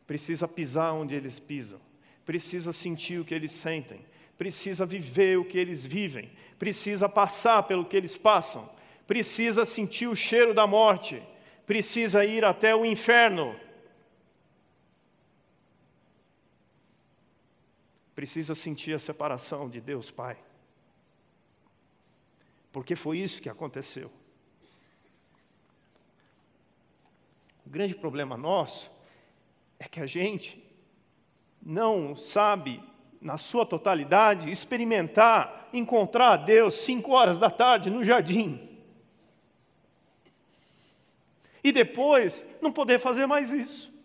Precisa 0.04 0.48
pisar 0.48 0.94
onde 0.94 1.14
eles 1.14 1.38
pisam, 1.38 1.81
precisa 2.26 2.72
sentir 2.72 3.20
o 3.20 3.24
que 3.24 3.33
eles 3.33 3.52
sentem, 3.52 4.04
precisa 4.37 4.85
viver 4.85 5.38
o 5.38 5.44
que 5.44 5.57
eles 5.57 5.87
vivem, 5.87 6.28
precisa 6.59 7.09
passar 7.09 7.62
pelo 7.68 7.85
que 7.85 7.96
eles 7.96 8.18
passam, 8.18 8.68
precisa 9.07 9.64
sentir 9.64 10.09
o 10.09 10.16
cheiro 10.16 10.52
da 10.52 10.66
morte, 10.66 11.22
precisa 11.64 12.24
ir 12.24 12.44
até 12.44 12.74
o 12.74 12.85
inferno. 12.85 13.54
Precisa 18.18 18.52
sentir 18.52 18.92
a 18.94 18.98
separação 18.98 19.70
de 19.70 19.81
Deus 19.81 20.11
Pai. 20.11 20.37
Porque 22.72 22.96
foi 22.96 23.20
isso 23.20 23.40
que 23.40 23.48
aconteceu. 23.48 24.11
O 27.64 27.70
grande 27.70 27.94
problema 27.94 28.37
nosso 28.37 28.90
é 29.78 29.87
que 29.87 30.00
a 30.00 30.07
gente 30.07 30.61
não 31.62 32.16
sabe, 32.16 32.83
na 33.20 33.38
sua 33.38 33.64
totalidade, 33.64 34.50
experimentar, 34.50 35.68
encontrar 35.72 36.33
a 36.33 36.37
Deus 36.37 36.74
cinco 36.74 37.12
horas 37.12 37.38
da 37.38 37.52
tarde 37.52 37.88
no 37.88 38.04
jardim. 38.04 38.68
E 41.62 41.70
depois 41.70 42.44
não 42.61 42.72
poder 42.72 42.98
fazer 42.98 43.26
mais 43.26 43.52
isso. 43.52 43.96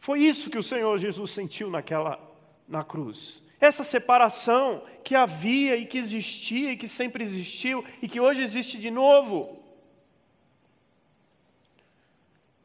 Foi 0.00 0.20
isso 0.20 0.50
que 0.50 0.58
o 0.58 0.62
Senhor 0.62 0.98
Jesus 0.98 1.30
sentiu 1.30 1.70
naquela 1.70 2.18
na 2.66 2.82
cruz 2.82 3.42
essa 3.60 3.84
separação 3.84 4.82
que 5.04 5.14
havia 5.14 5.76
e 5.76 5.84
que 5.84 5.98
existia 5.98 6.72
e 6.72 6.76
que 6.76 6.88
sempre 6.88 7.22
existiu 7.22 7.84
e 8.00 8.08
que 8.08 8.18
hoje 8.18 8.42
existe 8.42 8.78
de 8.78 8.90
novo. 8.90 9.62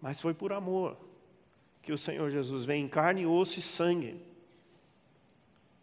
Mas 0.01 0.21
foi 0.21 0.33
por 0.33 0.53
amor 0.53 0.97
que 1.83 1.91
o 1.91 1.97
Senhor 1.97 2.31
Jesus 2.31 2.63
vem 2.63 2.85
em 2.85 2.87
carne, 2.87 3.25
osso 3.25 3.59
e 3.59 3.61
sangue. 3.61 4.21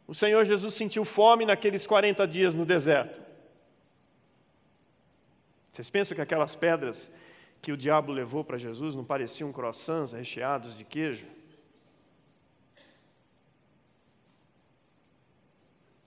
O 0.06 0.14
Senhor 0.14 0.44
Jesus 0.46 0.72
sentiu 0.74 1.04
fome 1.04 1.44
naqueles 1.44 1.86
40 1.86 2.26
dias 2.26 2.54
no 2.54 2.64
deserto. 2.64 3.20
Vocês 5.72 5.90
pensam 5.90 6.14
que 6.14 6.22
aquelas 6.22 6.56
pedras 6.56 7.10
que 7.60 7.70
o 7.70 7.76
diabo 7.76 8.12
levou 8.12 8.42
para 8.42 8.58
Jesus 8.58 8.94
não 8.94 9.04
pareciam 9.04 9.52
croissants 9.52 10.12
recheados 10.12 10.76
de 10.76 10.84
queijo? 10.84 11.26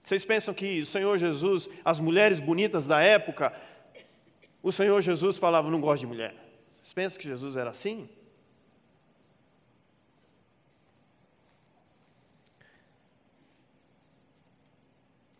Vocês 0.06 0.24
pensam 0.24 0.54
que 0.54 0.82
o 0.82 0.86
Senhor 0.86 1.18
Jesus, 1.18 1.68
as 1.84 1.98
mulheres 1.98 2.38
bonitas 2.38 2.86
da 2.86 3.00
época, 3.00 3.52
o 4.62 4.70
Senhor 4.70 5.02
Jesus 5.02 5.36
falava: 5.36 5.68
não 5.68 5.80
gosto 5.80 6.02
de 6.02 6.06
mulher. 6.06 6.32
Vocês 6.76 6.92
pensam 6.92 7.18
que 7.20 7.26
Jesus 7.26 7.56
era 7.56 7.70
assim? 7.70 8.08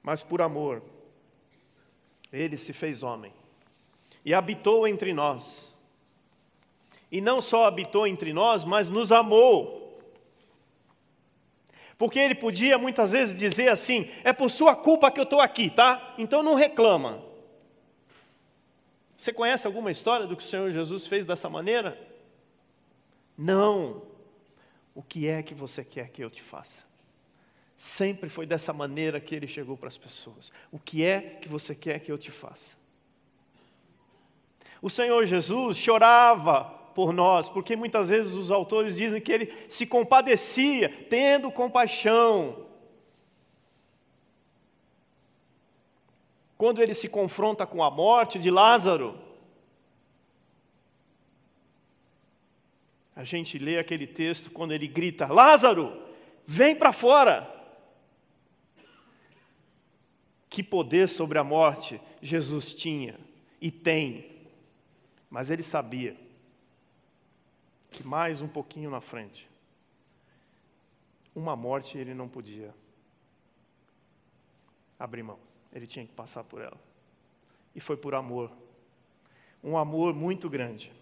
Mas 0.02 0.24
por 0.24 0.42
amor, 0.42 0.82
ele 2.32 2.58
se 2.58 2.72
fez 2.72 3.04
homem 3.04 3.32
e 4.24 4.34
habitou 4.34 4.88
entre 4.88 5.12
nós. 5.12 5.78
E 7.12 7.20
não 7.20 7.40
só 7.40 7.66
habitou 7.66 8.04
entre 8.04 8.32
nós, 8.32 8.64
mas 8.64 8.90
nos 8.90 9.12
amou 9.12 9.85
porque 11.98 12.18
ele 12.18 12.34
podia 12.34 12.76
muitas 12.78 13.12
vezes 13.12 13.38
dizer 13.38 13.68
assim: 13.68 14.10
é 14.22 14.32
por 14.32 14.50
sua 14.50 14.76
culpa 14.76 15.10
que 15.10 15.18
eu 15.18 15.24
estou 15.24 15.40
aqui, 15.40 15.70
tá? 15.70 16.14
Então 16.18 16.42
não 16.42 16.54
reclama. 16.54 17.24
Você 19.16 19.32
conhece 19.32 19.66
alguma 19.66 19.90
história 19.90 20.26
do 20.26 20.36
que 20.36 20.42
o 20.42 20.46
Senhor 20.46 20.70
Jesus 20.70 21.06
fez 21.06 21.24
dessa 21.24 21.48
maneira? 21.48 21.98
Não. 23.36 24.02
O 24.94 25.02
que 25.02 25.26
é 25.26 25.42
que 25.42 25.54
você 25.54 25.84
quer 25.84 26.10
que 26.10 26.22
eu 26.22 26.30
te 26.30 26.42
faça? 26.42 26.84
Sempre 27.76 28.28
foi 28.28 28.46
dessa 28.46 28.72
maneira 28.72 29.20
que 29.20 29.34
ele 29.34 29.46
chegou 29.46 29.76
para 29.76 29.88
as 29.88 29.98
pessoas. 29.98 30.50
O 30.70 30.78
que 30.78 31.04
é 31.04 31.20
que 31.20 31.48
você 31.48 31.74
quer 31.74 32.00
que 32.00 32.10
eu 32.10 32.18
te 32.18 32.30
faça? 32.30 32.76
O 34.80 34.88
Senhor 34.88 35.24
Jesus 35.26 35.76
chorava 35.76 36.85
por 36.96 37.12
nós, 37.12 37.46
porque 37.46 37.76
muitas 37.76 38.08
vezes 38.08 38.32
os 38.32 38.50
autores 38.50 38.96
dizem 38.96 39.20
que 39.20 39.30
ele 39.30 39.52
se 39.68 39.84
compadecia, 39.84 40.88
tendo 41.10 41.52
compaixão. 41.52 42.64
Quando 46.56 46.82
ele 46.82 46.94
se 46.94 47.06
confronta 47.06 47.66
com 47.66 47.84
a 47.84 47.90
morte 47.90 48.38
de 48.38 48.50
Lázaro, 48.50 49.14
a 53.14 53.24
gente 53.24 53.58
lê 53.58 53.78
aquele 53.78 54.06
texto 54.06 54.50
quando 54.50 54.72
ele 54.72 54.86
grita: 54.86 55.26
Lázaro, 55.26 56.02
vem 56.46 56.74
para 56.74 56.94
fora. 56.94 57.54
Que 60.48 60.62
poder 60.62 61.10
sobre 61.10 61.38
a 61.38 61.44
morte 61.44 62.00
Jesus 62.22 62.72
tinha 62.72 63.20
e 63.60 63.70
tem, 63.70 64.48
mas 65.28 65.50
ele 65.50 65.62
sabia 65.62 66.24
que 67.90 68.06
mais 68.06 68.42
um 68.42 68.48
pouquinho 68.48 68.90
na 68.90 69.00
frente, 69.00 69.48
uma 71.34 71.54
morte 71.54 71.98
ele 71.98 72.14
não 72.14 72.28
podia 72.28 72.74
abrir 74.98 75.22
mão, 75.22 75.38
ele 75.72 75.86
tinha 75.86 76.06
que 76.06 76.12
passar 76.12 76.44
por 76.44 76.60
ela. 76.60 76.78
E 77.74 77.80
foi 77.80 77.96
por 77.96 78.14
amor, 78.14 78.50
um 79.62 79.76
amor 79.76 80.14
muito 80.14 80.48
grande. 80.48 80.92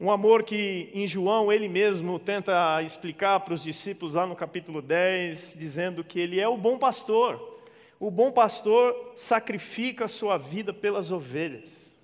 Um 0.00 0.10
amor 0.10 0.44
que 0.44 0.90
em 0.94 1.06
João 1.06 1.52
ele 1.52 1.68
mesmo 1.68 2.18
tenta 2.18 2.82
explicar 2.82 3.38
para 3.40 3.52
os 3.52 3.62
discípulos 3.62 4.14
lá 4.14 4.26
no 4.26 4.34
capítulo 4.34 4.80
10, 4.80 5.54
dizendo 5.58 6.02
que 6.02 6.18
ele 6.18 6.40
é 6.40 6.48
o 6.48 6.56
bom 6.56 6.78
pastor. 6.78 7.60
O 8.00 8.10
bom 8.10 8.32
pastor 8.32 9.12
sacrifica 9.14 10.06
a 10.06 10.08
sua 10.08 10.38
vida 10.38 10.72
pelas 10.72 11.12
ovelhas. 11.12 11.94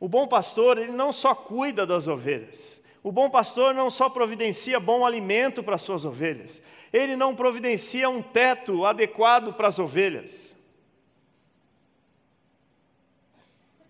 O 0.00 0.08
bom 0.08 0.26
pastor, 0.26 0.78
ele 0.78 0.92
não 0.92 1.12
só 1.12 1.34
cuida 1.34 1.86
das 1.86 2.06
ovelhas. 2.06 2.80
O 3.02 3.10
bom 3.10 3.30
pastor 3.30 3.74
não 3.74 3.90
só 3.90 4.08
providencia 4.08 4.78
bom 4.78 5.04
alimento 5.04 5.62
para 5.62 5.76
as 5.76 5.82
suas 5.82 6.04
ovelhas, 6.04 6.60
ele 6.92 7.16
não 7.16 7.34
providencia 7.34 8.08
um 8.08 8.22
teto 8.22 8.84
adequado 8.84 9.52
para 9.54 9.68
as 9.68 9.78
ovelhas. 9.78 10.56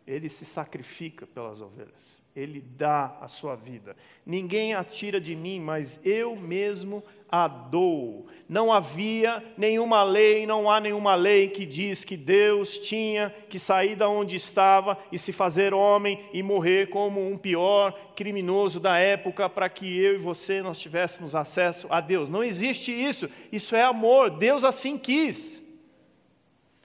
Ele 0.06 0.28
se 0.28 0.44
sacrifica 0.44 1.26
pelas 1.26 1.60
ovelhas, 1.60 2.22
ele 2.38 2.60
dá 2.60 3.16
a 3.20 3.26
sua 3.26 3.56
vida. 3.56 3.96
Ninguém 4.24 4.72
a 4.72 4.84
tira 4.84 5.20
de 5.20 5.34
mim, 5.34 5.60
mas 5.60 5.98
eu 6.04 6.36
mesmo 6.36 7.02
a 7.28 7.48
dou. 7.48 8.26
Não 8.48 8.72
havia 8.72 9.42
nenhuma 9.56 10.02
lei, 10.04 10.46
não 10.46 10.70
há 10.70 10.80
nenhuma 10.80 11.14
lei 11.14 11.48
que 11.48 11.66
diz 11.66 12.04
que 12.04 12.16
Deus 12.16 12.78
tinha 12.78 13.34
que 13.48 13.58
sair 13.58 13.96
da 13.96 14.08
onde 14.08 14.36
estava 14.36 14.96
e 15.10 15.18
se 15.18 15.32
fazer 15.32 15.74
homem 15.74 16.24
e 16.32 16.42
morrer 16.42 16.88
como 16.88 17.26
um 17.26 17.36
pior 17.36 17.92
criminoso 18.14 18.78
da 18.78 18.96
época 18.98 19.48
para 19.48 19.68
que 19.68 19.98
eu 19.98 20.14
e 20.14 20.18
você 20.18 20.62
nós 20.62 20.78
tivéssemos 20.78 21.34
acesso 21.34 21.88
a 21.90 22.00
Deus. 22.00 22.28
Não 22.28 22.44
existe 22.44 22.92
isso. 22.92 23.28
Isso 23.50 23.74
é 23.74 23.82
amor. 23.82 24.30
Deus 24.30 24.62
assim 24.62 24.96
quis. 24.96 25.62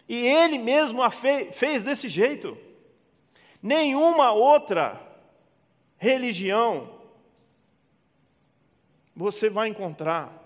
E 0.10 0.26
ele 0.28 0.58
mesmo 0.58 1.02
a 1.02 1.12
fez 1.12 1.84
desse 1.84 2.08
jeito. 2.10 2.58
Nenhuma 3.62 4.34
outra 4.34 5.13
religião 6.04 7.00
você 9.16 9.50
vai 9.50 9.70
encontrar 9.70 10.38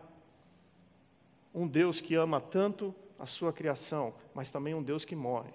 um 1.51 1.67
Deus 1.67 1.99
que 1.99 2.13
ama 2.13 2.39
tanto 2.39 2.93
a 3.17 3.25
sua 3.25 3.51
criação, 3.51 4.13
mas 4.35 4.51
também 4.51 4.75
um 4.75 4.83
Deus 4.83 5.03
que 5.03 5.15
morre. 5.15 5.49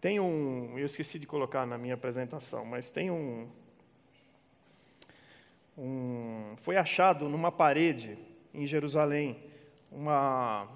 Tem 0.00 0.18
um, 0.18 0.78
eu 0.78 0.86
esqueci 0.86 1.18
de 1.18 1.26
colocar 1.26 1.66
na 1.66 1.76
minha 1.76 1.92
apresentação, 1.92 2.64
mas 2.64 2.88
tem 2.88 3.10
um, 3.10 3.46
um 5.76 6.54
foi 6.56 6.78
achado 6.78 7.28
numa 7.28 7.52
parede 7.52 8.16
em 8.54 8.66
Jerusalém 8.66 9.38
uma 9.92 10.66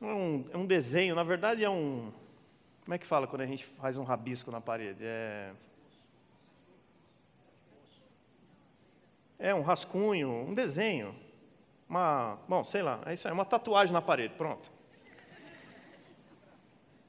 um, 0.00 0.46
é 0.50 0.56
um 0.56 0.64
desenho, 0.64 1.14
na 1.14 1.24
verdade 1.24 1.62
é 1.62 1.68
um 1.68 2.10
como 2.88 2.94
é 2.94 2.98
que 2.98 3.06
fala 3.06 3.26
quando 3.26 3.42
a 3.42 3.46
gente 3.46 3.66
faz 3.66 3.98
um 3.98 4.02
rabisco 4.02 4.50
na 4.50 4.62
parede? 4.62 5.04
É, 5.04 5.52
é 9.38 9.54
um 9.54 9.60
rascunho, 9.60 10.30
um 10.30 10.54
desenho, 10.54 11.14
uma, 11.86 12.38
bom, 12.48 12.64
sei 12.64 12.80
lá, 12.80 13.02
é 13.04 13.12
isso 13.12 13.28
aí, 13.28 13.34
uma 13.34 13.44
tatuagem 13.44 13.92
na 13.92 14.00
parede, 14.00 14.32
pronto. 14.38 14.72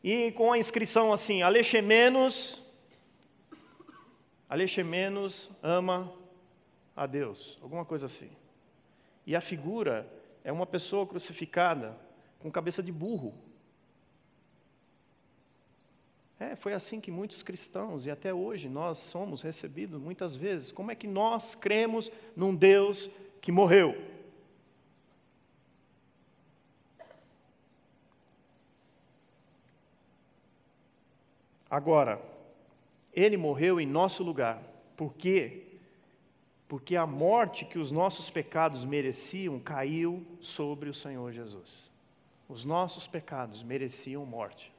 E 0.03 0.33
com 0.33 0.51
a 0.51 0.57
inscrição 0.57 1.13
assim, 1.13 1.43
Alexe 1.43 1.81
menos, 1.81 2.61
Alexe 4.49 4.83
menos 4.83 5.49
ama 5.63 6.13
a 6.93 7.05
Deus, 7.05 7.57
alguma 7.61 7.85
coisa 7.85 8.07
assim. 8.07 8.29
E 9.25 9.33
a 9.33 9.39
figura 9.39 10.11
é 10.43 10.51
uma 10.51 10.65
pessoa 10.65 11.07
crucificada 11.07 11.97
com 12.37 12.51
cabeça 12.51 12.83
de 12.83 12.91
burro. 12.91 13.33
É, 16.39 16.55
foi 16.55 16.73
assim 16.73 17.01
que 17.01 17.11
muitos 17.11 17.43
cristãos, 17.43 18.05
e 18.05 18.11
até 18.11 18.33
hoje 18.33 18.69
nós 18.69 18.97
somos 18.97 19.41
recebidos 19.41 19.99
muitas 19.99 20.37
vezes. 20.37 20.71
Como 20.71 20.89
é 20.89 20.95
que 20.95 21.07
nós 21.07 21.53
cremos 21.53 22.09
num 22.33 22.55
Deus 22.55 23.09
que 23.41 23.51
morreu? 23.51 23.93
Agora, 31.69 32.21
ele 33.13 33.35
morreu 33.35 33.79
em 33.79 33.85
nosso 33.85 34.23
lugar. 34.23 34.63
Por 34.95 35.13
quê? 35.15 35.63
Porque 36.69 36.95
a 36.95 37.05
morte 37.05 37.65
que 37.65 37.77
os 37.77 37.91
nossos 37.91 38.29
pecados 38.29 38.85
mereciam 38.85 39.59
caiu 39.59 40.25
sobre 40.39 40.89
o 40.89 40.93
Senhor 40.93 41.33
Jesus. 41.33 41.91
Os 42.47 42.63
nossos 42.63 43.07
pecados 43.07 43.61
mereciam 43.61 44.25
morte. 44.25 44.71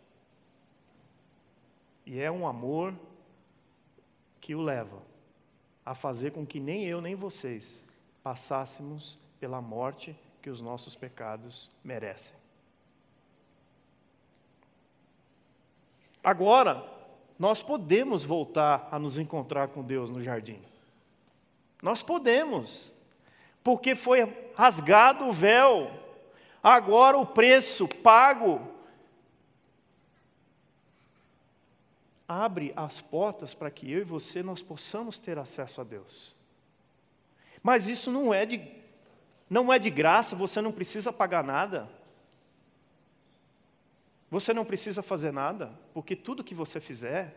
E 2.10 2.18
é 2.20 2.28
um 2.28 2.44
amor 2.44 2.92
que 4.40 4.52
o 4.52 4.60
leva 4.60 5.00
a 5.86 5.94
fazer 5.94 6.32
com 6.32 6.44
que 6.44 6.58
nem 6.58 6.84
eu 6.84 7.00
nem 7.00 7.14
vocês 7.14 7.84
passássemos 8.20 9.16
pela 9.38 9.60
morte 9.60 10.18
que 10.42 10.50
os 10.50 10.60
nossos 10.60 10.96
pecados 10.96 11.70
merecem. 11.84 12.34
Agora, 16.20 16.84
nós 17.38 17.62
podemos 17.62 18.24
voltar 18.24 18.88
a 18.90 18.98
nos 18.98 19.16
encontrar 19.16 19.68
com 19.68 19.80
Deus 19.80 20.10
no 20.10 20.20
jardim. 20.20 20.60
Nós 21.80 22.02
podemos, 22.02 22.92
porque 23.62 23.94
foi 23.94 24.50
rasgado 24.56 25.26
o 25.26 25.32
véu, 25.32 25.88
agora 26.60 27.16
o 27.16 27.24
preço 27.24 27.86
pago 27.86 28.68
abre 32.30 32.72
as 32.76 33.00
portas 33.00 33.54
para 33.54 33.72
que 33.72 33.90
eu 33.90 34.02
e 34.02 34.04
você 34.04 34.40
nós 34.40 34.62
possamos 34.62 35.18
ter 35.18 35.36
acesso 35.36 35.80
a 35.80 35.84
Deus. 35.84 36.36
Mas 37.60 37.88
isso 37.88 38.08
não 38.08 38.32
é 38.32 38.46
de 38.46 38.78
não 39.48 39.72
é 39.72 39.80
de 39.80 39.90
graça, 39.90 40.36
você 40.36 40.60
não 40.60 40.70
precisa 40.70 41.12
pagar 41.12 41.42
nada. 41.42 41.90
Você 44.30 44.54
não 44.54 44.64
precisa 44.64 45.02
fazer 45.02 45.32
nada, 45.32 45.76
porque 45.92 46.14
tudo 46.14 46.44
que 46.44 46.54
você 46.54 46.78
fizer 46.78 47.34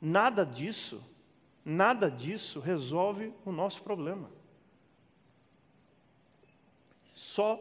nada 0.00 0.44
disso, 0.44 1.00
nada 1.64 2.10
disso 2.10 2.58
resolve 2.58 3.32
o 3.44 3.52
nosso 3.52 3.80
problema. 3.84 4.28
Só 7.14 7.60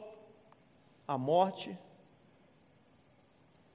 a 1.08 1.16
morte 1.16 1.78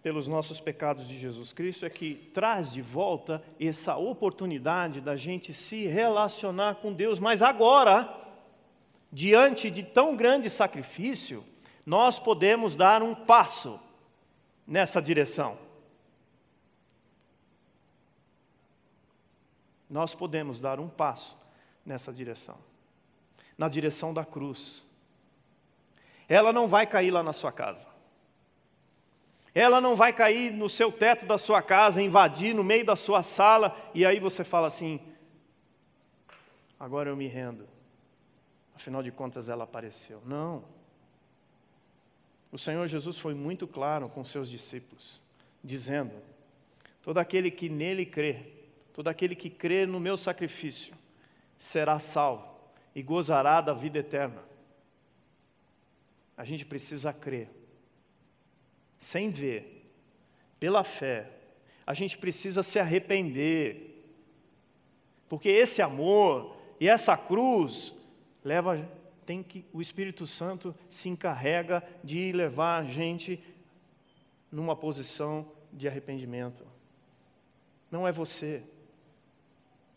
pelos 0.02 0.26
nossos 0.26 0.60
pecados 0.60 1.06
de 1.06 1.18
Jesus 1.18 1.52
Cristo 1.52 1.84
é 1.84 1.90
que 1.90 2.14
traz 2.32 2.72
de 2.72 2.80
volta 2.80 3.42
essa 3.60 3.96
oportunidade 3.96 5.00
da 5.00 5.16
gente 5.16 5.52
se 5.52 5.86
relacionar 5.86 6.76
com 6.76 6.92
Deus, 6.92 7.18
mas 7.18 7.42
agora, 7.42 8.08
diante 9.12 9.70
de 9.70 9.82
tão 9.82 10.16
grande 10.16 10.48
sacrifício, 10.48 11.44
nós 11.84 12.18
podemos 12.18 12.76
dar 12.76 13.02
um 13.02 13.14
passo 13.14 13.78
nessa 14.66 15.00
direção. 15.00 15.58
Nós 19.88 20.14
podemos 20.14 20.60
dar 20.60 20.78
um 20.78 20.88
passo 20.88 21.36
nessa 21.84 22.12
direção 22.12 22.56
na 23.60 23.68
direção 23.68 24.14
da 24.14 24.24
cruz. 24.24 24.82
Ela 26.26 26.50
não 26.50 26.66
vai 26.66 26.86
cair 26.86 27.10
lá 27.10 27.22
na 27.22 27.34
sua 27.34 27.52
casa. 27.52 27.86
Ela 29.54 29.80
não 29.80 29.96
vai 29.96 30.12
cair 30.12 30.52
no 30.52 30.68
seu 30.68 30.92
teto 30.92 31.26
da 31.26 31.36
sua 31.36 31.60
casa, 31.60 32.00
invadir 32.00 32.54
no 32.54 32.62
meio 32.62 32.84
da 32.84 32.94
sua 32.94 33.22
sala, 33.22 33.76
e 33.92 34.06
aí 34.06 34.20
você 34.20 34.44
fala 34.44 34.68
assim: 34.68 35.00
agora 36.78 37.10
eu 37.10 37.16
me 37.16 37.26
rendo. 37.26 37.68
Afinal 38.74 39.02
de 39.02 39.10
contas, 39.10 39.48
ela 39.48 39.64
apareceu. 39.64 40.22
Não. 40.24 40.64
O 42.52 42.58
Senhor 42.58 42.86
Jesus 42.86 43.18
foi 43.18 43.34
muito 43.34 43.66
claro 43.66 44.08
com 44.08 44.24
seus 44.24 44.48
discípulos, 44.48 45.20
dizendo: 45.62 46.12
todo 47.02 47.18
aquele 47.18 47.50
que 47.50 47.68
nele 47.68 48.06
crê, 48.06 48.46
todo 48.92 49.08
aquele 49.08 49.34
que 49.34 49.50
crê 49.50 49.84
no 49.84 49.98
meu 49.98 50.16
sacrifício, 50.16 50.94
será 51.58 51.98
salvo 51.98 52.48
e 52.94 53.02
gozará 53.02 53.60
da 53.60 53.72
vida 53.74 53.98
eterna. 53.98 54.42
A 56.36 56.44
gente 56.44 56.64
precisa 56.64 57.12
crer 57.12 57.59
sem 59.00 59.30
ver, 59.30 59.90
pela 60.60 60.84
fé. 60.84 61.26
A 61.86 61.94
gente 61.94 62.18
precisa 62.18 62.62
se 62.62 62.78
arrepender, 62.78 64.04
porque 65.28 65.48
esse 65.48 65.80
amor 65.80 66.54
e 66.78 66.88
essa 66.88 67.16
cruz 67.16 67.94
leva, 68.44 68.86
tem 69.24 69.42
que 69.42 69.64
o 69.72 69.80
Espírito 69.80 70.26
Santo 70.26 70.74
se 70.88 71.08
encarrega 71.08 71.82
de 72.04 72.30
levar 72.32 72.78
a 72.78 72.84
gente 72.84 73.42
numa 74.52 74.76
posição 74.76 75.50
de 75.72 75.88
arrependimento. 75.88 76.64
Não 77.90 78.06
é 78.06 78.12
você. 78.12 78.62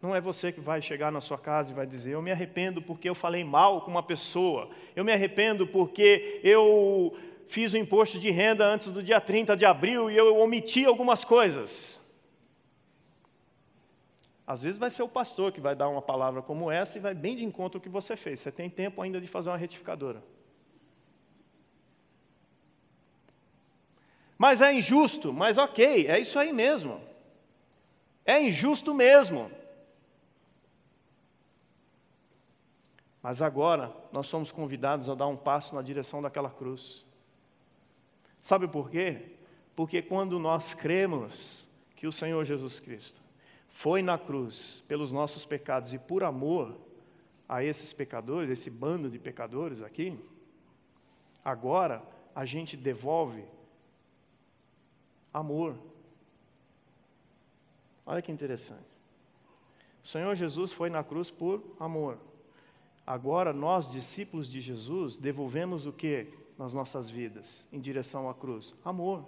Não 0.02 0.16
é 0.16 0.20
você 0.20 0.52
que 0.52 0.60
vai 0.60 0.82
chegar 0.82 1.12
na 1.12 1.22
sua 1.22 1.38
casa 1.38 1.72
e 1.72 1.76
vai 1.76 1.86
dizer: 1.86 2.12
Eu 2.12 2.22
me 2.22 2.32
arrependo 2.32 2.82
porque 2.82 3.08
eu 3.08 3.16
falei 3.16 3.44
mal 3.44 3.82
com 3.82 3.92
uma 3.92 4.04
pessoa. 4.04 4.70
Eu 4.96 5.06
me 5.06 5.14
arrependo 5.14 5.66
porque 5.66 6.42
eu 6.44 7.16
fiz 7.48 7.74
o 7.74 7.78
imposto 7.78 8.20
de 8.20 8.32
renda 8.32 8.66
antes 8.66 8.90
do 8.90 9.04
dia 9.04 9.22
30 9.22 9.56
de 9.56 9.66
abril 9.66 10.10
e 10.10 10.18
eu 10.18 10.38
omiti 10.38 10.86
algumas 10.86 11.24
coisas. 11.24 12.00
Às 14.46 14.64
vezes 14.64 14.78
vai 14.78 14.90
ser 14.90 15.04
o 15.04 15.08
pastor 15.08 15.52
que 15.52 15.62
vai 15.62 15.76
dar 15.76 15.88
uma 15.88 16.02
palavra 16.02 16.42
como 16.42 16.70
essa 16.70 16.98
e 16.98 17.02
vai 17.02 17.14
bem 17.14 17.36
de 17.36 17.46
encontro 17.46 17.78
ao 17.78 17.82
que 17.82 17.90
você 17.90 18.18
fez. 18.18 18.40
Você 18.40 18.52
tem 18.52 18.70
tempo 18.70 19.02
ainda 19.02 19.22
de 19.22 19.28
fazer 19.28 19.50
uma 19.50 19.58
retificadora. 19.58 20.24
Mas 24.38 24.62
é 24.62 24.74
injusto, 24.74 25.32
mas 25.32 25.58
ok, 25.58 26.08
é 26.08 26.20
isso 26.20 26.38
aí 26.38 26.52
mesmo. 26.52 27.02
É 28.26 28.42
injusto 28.42 28.94
mesmo. 28.94 29.50
Mas 33.22 33.42
agora 33.42 33.96
nós 34.12 34.28
somos 34.28 34.52
convidados 34.52 35.10
a 35.10 35.16
dar 35.16 35.28
um 35.28 35.38
passo 35.38 35.74
na 35.74 35.82
direção 35.82 36.22
daquela 36.22 36.50
cruz. 36.50 37.06
Sabe 38.44 38.68
por 38.68 38.90
quê? 38.90 39.22
Porque 39.74 40.02
quando 40.02 40.38
nós 40.38 40.74
cremos 40.74 41.66
que 41.96 42.06
o 42.06 42.12
Senhor 42.12 42.44
Jesus 42.44 42.78
Cristo 42.78 43.22
foi 43.70 44.02
na 44.02 44.18
cruz 44.18 44.84
pelos 44.86 45.14
nossos 45.14 45.46
pecados 45.46 45.94
e 45.94 45.98
por 45.98 46.26
amor 46.26 46.78
a 47.48 47.64
esses 47.64 47.94
pecadores, 47.94 48.50
esse 48.50 48.70
bando 48.70 49.10
de 49.10 49.18
pecadores 49.18 49.82
aqui, 49.82 50.20
agora 51.44 52.04
a 52.36 52.44
gente 52.44 52.76
devolve 52.76 53.46
amor. 55.34 55.78
Olha 58.06 58.22
que 58.22 58.32
interessante. 58.32 58.84
O 60.04 60.08
Senhor 60.08 60.36
Jesus 60.36 60.74
foi 60.74 60.90
na 60.90 61.02
cruz 61.02 61.32
por 61.32 61.64
amor. 61.80 62.18
Agora 63.08 63.54
nós, 63.54 63.90
discípulos 63.90 64.50
de 64.50 64.60
Jesus, 64.60 65.16
devolvemos 65.16 65.88
o 65.88 65.94
que? 65.94 66.43
Nas 66.58 66.74
nossas 66.74 67.10
vidas 67.10 67.66
em 67.72 67.80
direção 67.80 68.30
à 68.30 68.34
cruz? 68.34 68.76
Amor. 68.84 69.26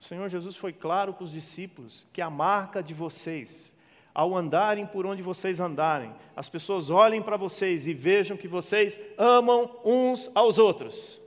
O 0.00 0.04
Senhor 0.04 0.28
Jesus 0.28 0.56
foi 0.56 0.72
claro 0.72 1.14
com 1.14 1.22
os 1.22 1.30
discípulos 1.30 2.06
que 2.12 2.20
a 2.20 2.28
marca 2.28 2.82
de 2.82 2.92
vocês, 2.92 3.72
ao 4.12 4.36
andarem 4.36 4.86
por 4.86 5.06
onde 5.06 5.22
vocês 5.22 5.60
andarem, 5.60 6.14
as 6.34 6.48
pessoas 6.48 6.90
olhem 6.90 7.22
para 7.22 7.36
vocês 7.36 7.86
e 7.86 7.94
vejam 7.94 8.36
que 8.36 8.48
vocês 8.48 8.98
amam 9.16 9.78
uns 9.84 10.30
aos 10.34 10.58
outros. 10.58 11.22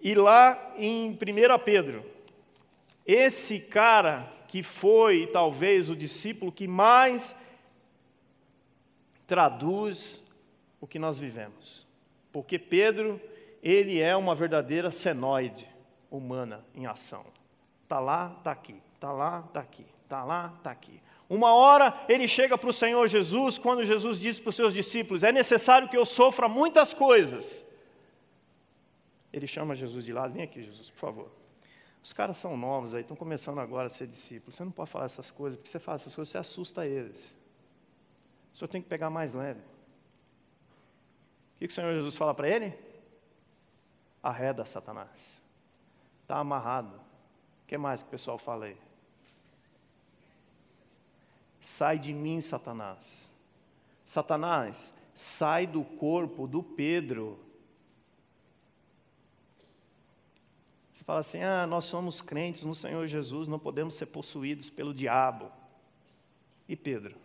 E 0.00 0.16
lá 0.16 0.74
em 0.76 1.10
1 1.10 1.16
Pedro, 1.64 2.04
esse 3.06 3.60
cara 3.60 4.32
que 4.48 4.62
foi 4.62 5.28
talvez 5.28 5.88
o 5.88 5.96
discípulo 5.96 6.52
que 6.52 6.66
mais 6.66 7.36
traduz 9.26 10.21
o 10.82 10.86
que 10.86 10.98
nós 10.98 11.16
vivemos. 11.16 11.86
Porque 12.32 12.58
Pedro, 12.58 13.20
ele 13.62 14.00
é 14.00 14.16
uma 14.16 14.34
verdadeira 14.34 14.90
senoide 14.90 15.68
humana 16.10 16.66
em 16.74 16.86
ação. 16.86 17.24
Está 17.84 18.00
lá, 18.00 18.34
está 18.36 18.50
aqui, 18.50 18.82
está 18.94 19.12
lá, 19.12 19.44
está 19.46 19.60
aqui, 19.60 19.86
está 20.02 20.24
lá, 20.24 20.52
está 20.58 20.70
aqui. 20.72 21.00
Uma 21.30 21.54
hora 21.54 22.04
ele 22.08 22.26
chega 22.26 22.58
para 22.58 22.68
o 22.68 22.72
Senhor 22.72 23.06
Jesus, 23.06 23.58
quando 23.58 23.84
Jesus 23.84 24.18
diz 24.18 24.40
para 24.40 24.50
os 24.50 24.56
seus 24.56 24.74
discípulos: 24.74 25.22
É 25.22 25.30
necessário 25.30 25.88
que 25.88 25.96
eu 25.96 26.04
sofra 26.04 26.48
muitas 26.48 26.92
coisas. 26.92 27.64
Ele 29.32 29.46
chama 29.46 29.76
Jesus 29.76 30.04
de 30.04 30.12
lado: 30.12 30.34
Vem 30.34 30.42
aqui, 30.42 30.64
Jesus, 30.64 30.90
por 30.90 30.98
favor. 30.98 31.32
Os 32.02 32.12
caras 32.12 32.36
são 32.38 32.56
novos 32.56 32.92
aí, 32.92 33.02
estão 33.02 33.16
começando 33.16 33.60
agora 33.60 33.86
a 33.86 33.90
ser 33.90 34.08
discípulos. 34.08 34.56
Você 34.56 34.64
não 34.64 34.72
pode 34.72 34.90
falar 34.90 35.04
essas 35.04 35.30
coisas, 35.30 35.56
porque 35.56 35.70
você 35.70 35.78
fala 35.78 35.94
essas 35.94 36.12
coisas, 36.12 36.32
você 36.32 36.38
assusta 36.38 36.84
eles. 36.84 37.36
O 38.52 38.56
senhor 38.56 38.68
tem 38.68 38.82
que 38.82 38.88
pegar 38.88 39.08
mais 39.08 39.32
leve 39.32 39.60
que, 41.66 41.72
o 41.72 41.74
Senhor 41.74 41.94
Jesus 41.94 42.16
fala 42.16 42.34
para 42.34 42.48
ele? 42.48 42.76
Arreda 44.22 44.64
Satanás. 44.64 45.40
Está 46.22 46.38
amarrado. 46.38 46.94
O 46.96 47.66
que 47.66 47.76
mais 47.76 48.02
que 48.02 48.08
o 48.08 48.10
pessoal 48.10 48.38
fala 48.38 48.66
aí? 48.66 48.76
Sai 51.60 51.98
de 51.98 52.12
mim, 52.12 52.40
Satanás. 52.40 53.30
Satanás, 54.04 54.92
sai 55.14 55.66
do 55.66 55.84
corpo 55.84 56.46
do 56.46 56.62
Pedro. 56.62 57.38
Você 60.92 61.04
fala 61.04 61.20
assim: 61.20 61.42
ah, 61.42 61.66
nós 61.66 61.84
somos 61.84 62.20
crentes 62.20 62.64
no 62.64 62.74
Senhor 62.74 63.06
Jesus, 63.06 63.48
não 63.48 63.58
podemos 63.58 63.94
ser 63.94 64.06
possuídos 64.06 64.68
pelo 64.68 64.92
diabo. 64.92 65.50
E 66.68 66.76
Pedro? 66.76 67.16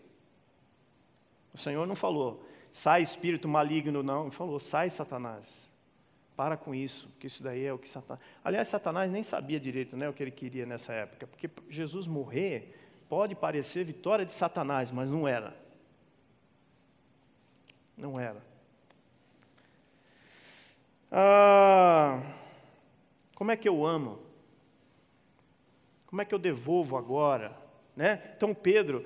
O 1.53 1.57
Senhor 1.57 1.85
não 1.85 1.95
falou, 1.95 2.46
sai 2.77 3.01
espírito 3.01 3.47
maligno, 3.47 4.03
não. 4.03 4.27
Ele 4.27 4.35
falou, 4.35 4.59
sai 4.59 4.91
Satanás. 4.91 5.67
Para 6.35 6.55
com 6.55 6.75
isso, 6.75 7.07
porque 7.09 7.25
isso 7.25 7.41
daí 7.41 7.65
é 7.65 7.73
o 7.73 7.79
que 7.79 7.89
Satanás. 7.89 8.23
Aliás, 8.43 8.67
Satanás 8.67 9.11
nem 9.11 9.23
sabia 9.23 9.59
direito 9.59 9.97
né, 9.97 10.07
o 10.07 10.13
que 10.13 10.21
ele 10.21 10.29
queria 10.29 10.63
nessa 10.63 10.93
época, 10.93 11.25
porque 11.25 11.49
Jesus 11.67 12.05
morrer 12.05 12.79
pode 13.09 13.33
parecer 13.33 13.83
vitória 13.83 14.23
de 14.23 14.31
Satanás, 14.31 14.91
mas 14.91 15.09
não 15.09 15.27
era. 15.27 15.57
Não 17.97 18.19
era. 18.19 18.43
Ah, 21.11 22.21
como 23.33 23.49
é 23.49 23.57
que 23.57 23.67
eu 23.67 23.83
amo? 23.83 24.19
Como 26.05 26.21
é 26.21 26.25
que 26.25 26.35
eu 26.35 26.37
devolvo 26.37 26.95
agora? 26.95 27.57
Né? 27.95 28.21
Então 28.37 28.53
Pedro 28.53 29.03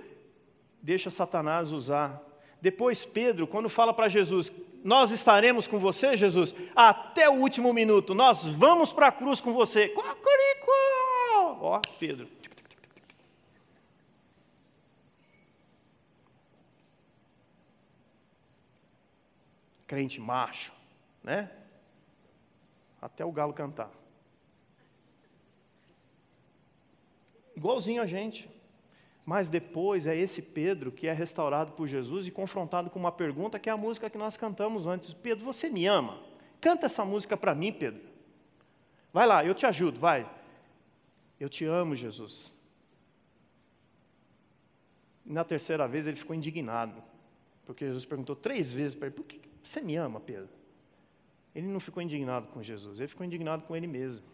deixa 0.81 1.09
Satanás 1.09 1.71
usar 1.71 2.21
depois, 2.61 3.05
Pedro, 3.05 3.47
quando 3.47 3.67
fala 3.67 3.91
para 3.91 4.07
Jesus: 4.07 4.51
Nós 4.83 5.09
estaremos 5.09 5.65
com 5.65 5.79
você, 5.79 6.15
Jesus, 6.15 6.53
até 6.75 7.27
o 7.27 7.33
último 7.33 7.73
minuto, 7.73 8.13
nós 8.13 8.45
vamos 8.45 8.93
para 8.93 9.07
a 9.07 9.11
cruz 9.11 9.41
com 9.41 9.51
você. 9.51 9.89
Cocorico! 9.89 10.71
Ó, 11.59 11.81
Pedro. 11.99 12.29
Crente 19.87 20.21
macho, 20.21 20.71
né? 21.23 21.51
Até 23.01 23.25
o 23.25 23.31
galo 23.31 23.53
cantar. 23.53 23.89
Igualzinho 27.55 28.01
a 28.01 28.05
gente. 28.05 28.49
Mas 29.25 29.47
depois 29.47 30.07
é 30.07 30.15
esse 30.15 30.41
Pedro 30.41 30.91
que 30.91 31.07
é 31.07 31.13
restaurado 31.13 31.73
por 31.73 31.87
Jesus 31.87 32.25
e 32.25 32.31
confrontado 32.31 32.89
com 32.89 32.99
uma 32.99 33.11
pergunta 33.11 33.59
que 33.59 33.69
é 33.69 33.71
a 33.71 33.77
música 33.77 34.09
que 34.09 34.17
nós 34.17 34.35
cantamos 34.35 34.87
antes. 34.87 35.13
Pedro, 35.13 35.45
você 35.45 35.69
me 35.69 35.85
ama? 35.85 36.19
Canta 36.59 36.85
essa 36.87 37.05
música 37.05 37.37
para 37.37 37.53
mim, 37.53 37.71
Pedro. 37.71 38.01
Vai 39.13 39.27
lá, 39.27 39.45
eu 39.45 39.53
te 39.53 39.65
ajudo, 39.65 39.99
vai. 39.99 40.29
Eu 41.39 41.49
te 41.49 41.65
amo, 41.65 41.95
Jesus. 41.95 42.53
Na 45.25 45.43
terceira 45.43 45.87
vez 45.87 46.05
ele 46.05 46.17
ficou 46.17 46.35
indignado, 46.35 47.01
porque 47.65 47.85
Jesus 47.85 48.05
perguntou 48.05 48.35
três 48.35 48.71
vezes 48.71 48.95
para 48.95 49.07
ele: 49.07 49.15
Por 49.15 49.25
que 49.25 49.39
você 49.63 49.81
me 49.81 49.95
ama, 49.95 50.19
Pedro? 50.19 50.49
Ele 51.53 51.67
não 51.67 51.79
ficou 51.79 52.01
indignado 52.01 52.47
com 52.47 52.61
Jesus, 52.61 52.99
ele 52.99 53.07
ficou 53.07 53.25
indignado 53.25 53.65
com 53.65 53.75
ele 53.75 53.87
mesmo. 53.87 54.25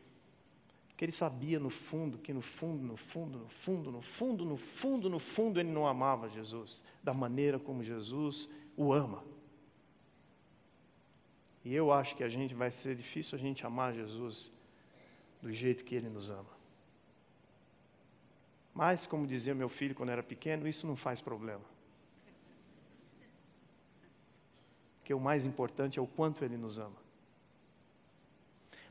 Porque 0.98 1.06
ele 1.06 1.12
sabia 1.12 1.60
no 1.60 1.70
fundo 1.70 2.18
que 2.18 2.34
no 2.34 2.42
fundo, 2.42 2.82
no 2.82 2.98
fundo, 2.98 3.38
no 3.38 3.48
fundo, 3.48 3.92
no 3.92 4.02
fundo, 4.02 4.46
no 4.46 4.58
fundo, 4.58 5.08
no 5.12 5.20
fundo, 5.20 5.60
ele 5.60 5.70
não 5.70 5.86
amava 5.86 6.28
Jesus 6.28 6.84
da 7.04 7.14
maneira 7.14 7.60
como 7.60 7.84
Jesus 7.84 8.50
o 8.76 8.92
ama. 8.92 9.24
E 11.64 11.72
eu 11.72 11.92
acho 11.92 12.16
que 12.16 12.24
a 12.24 12.28
gente 12.28 12.56
vai 12.56 12.72
ser 12.72 12.96
difícil 12.96 13.38
a 13.38 13.40
gente 13.40 13.64
amar 13.64 13.94
Jesus 13.94 14.52
do 15.40 15.54
jeito 15.54 15.86
que 15.86 15.94
ele 15.94 16.10
nos 16.10 16.32
ama. 16.32 16.50
Mas, 18.74 19.06
como 19.06 19.28
dizia 19.28 19.54
meu 19.54 19.70
filho 19.70 19.94
quando 19.94 20.10
era 20.10 20.24
pequeno, 20.24 20.68
isso 20.68 20.88
não 20.88 20.96
faz 20.96 21.22
problema. 21.22 21.64
Porque 24.98 25.14
o 25.14 25.20
mais 25.20 25.46
importante 25.46 26.00
é 26.00 26.02
o 26.02 26.08
quanto 26.08 26.44
ele 26.44 26.58
nos 26.58 26.80
ama. 26.80 27.07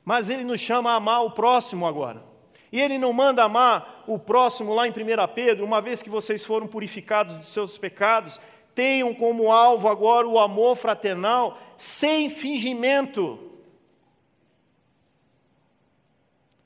Mas 0.07 0.31
ele 0.31 0.45
nos 0.45 0.61
chama 0.61 0.93
a 0.93 0.95
amar 0.95 1.25
o 1.25 1.33
próximo 1.33 1.85
agora. 1.85 2.23
E 2.71 2.81
ele 2.81 2.97
não 2.97 3.13
manda 3.13 3.43
amar 3.43 4.05
o 4.07 4.21
próximo 4.21 4.73
lá 4.73 4.87
em 4.87 4.93
1 4.93 4.95
Pedro, 5.35 5.65
uma 5.65 5.83
vez 5.83 6.01
que 6.01 6.09
vocês 6.09 6.45
foram 6.45 6.69
purificados 6.69 7.37
dos 7.37 7.49
seus 7.49 7.77
pecados, 7.77 8.41
tenham 8.73 9.13
como 9.13 9.51
alvo 9.51 9.89
agora 9.89 10.25
o 10.25 10.39
amor 10.39 10.77
fraternal 10.77 11.59
sem 11.77 12.31
fingimento. 12.31 13.51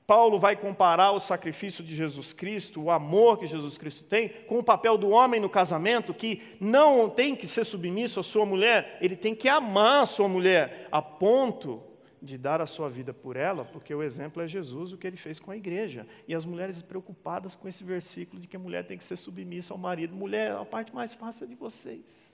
Paulo 0.06 0.38
vai 0.38 0.54
comparar 0.54 1.12
o 1.12 1.20
sacrifício 1.20 1.82
de 1.82 1.96
Jesus 1.96 2.34
Cristo, 2.34 2.82
o 2.82 2.90
amor 2.90 3.38
que 3.38 3.46
Jesus 3.46 3.78
Cristo 3.78 4.04
tem, 4.04 4.28
com 4.48 4.58
o 4.58 4.64
papel 4.64 4.98
do 4.98 5.08
homem 5.08 5.40
no 5.40 5.48
casamento, 5.48 6.12
que 6.12 6.42
não 6.60 7.08
tem 7.08 7.34
que 7.34 7.46
ser 7.46 7.64
submisso 7.64 8.20
à 8.20 8.22
sua 8.22 8.44
mulher, 8.44 8.98
ele 9.00 9.16
tem 9.16 9.34
que 9.34 9.48
amar 9.48 10.02
a 10.02 10.06
sua 10.06 10.28
mulher, 10.28 10.88
a 10.92 11.00
ponto 11.00 11.88
de 12.22 12.36
dar 12.36 12.60
a 12.60 12.66
sua 12.66 12.88
vida 12.88 13.14
por 13.14 13.36
ela, 13.36 13.64
porque 13.64 13.94
o 13.94 14.02
exemplo 14.02 14.42
é 14.42 14.48
Jesus, 14.48 14.92
o 14.92 14.98
que 14.98 15.06
ele 15.06 15.16
fez 15.16 15.38
com 15.38 15.50
a 15.50 15.56
igreja. 15.56 16.06
E 16.28 16.34
as 16.34 16.44
mulheres 16.44 16.80
preocupadas 16.82 17.54
com 17.54 17.66
esse 17.66 17.82
versículo 17.82 18.40
de 18.40 18.46
que 18.46 18.56
a 18.56 18.60
mulher 18.60 18.84
tem 18.84 18.98
que 18.98 19.04
ser 19.04 19.16
submissa 19.16 19.72
ao 19.72 19.78
marido. 19.78 20.14
Mulher, 20.14 20.52
a 20.52 20.64
parte 20.64 20.94
mais 20.94 21.12
fácil 21.12 21.44
é 21.44 21.46
de 21.46 21.54
vocês. 21.54 22.32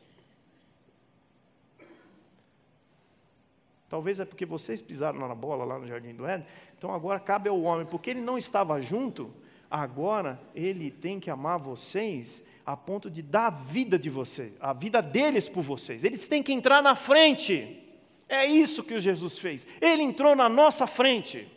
Talvez 3.88 4.18
é 4.18 4.24
porque 4.24 4.44
vocês 4.44 4.82
pisaram 4.82 5.18
na 5.20 5.34
bola 5.34 5.64
lá 5.64 5.78
no 5.78 5.86
Jardim 5.86 6.12
do 6.12 6.26
Éden, 6.26 6.46
então 6.76 6.92
agora 6.92 7.20
cabe 7.20 7.48
ao 7.48 7.60
homem, 7.62 7.86
porque 7.86 8.10
ele 8.10 8.20
não 8.20 8.36
estava 8.36 8.80
junto, 8.80 9.32
agora 9.70 10.40
ele 10.54 10.90
tem 10.90 11.20
que 11.20 11.30
amar 11.30 11.58
vocês 11.58 12.42
a 12.64 12.76
ponto 12.76 13.08
de 13.08 13.22
dar 13.22 13.46
a 13.46 13.50
vida 13.50 13.96
de 13.96 14.10
vocês, 14.10 14.52
a 14.58 14.72
vida 14.72 15.00
deles 15.00 15.48
por 15.48 15.62
vocês. 15.62 16.02
Eles 16.02 16.26
têm 16.26 16.42
que 16.42 16.52
entrar 16.52 16.82
na 16.82 16.96
frente. 16.96 17.85
É 18.28 18.44
isso 18.44 18.82
que 18.82 18.94
o 18.94 19.00
Jesus 19.00 19.38
fez. 19.38 19.66
Ele 19.80 20.02
entrou 20.02 20.34
na 20.34 20.48
nossa 20.48 20.86
frente, 20.86 21.48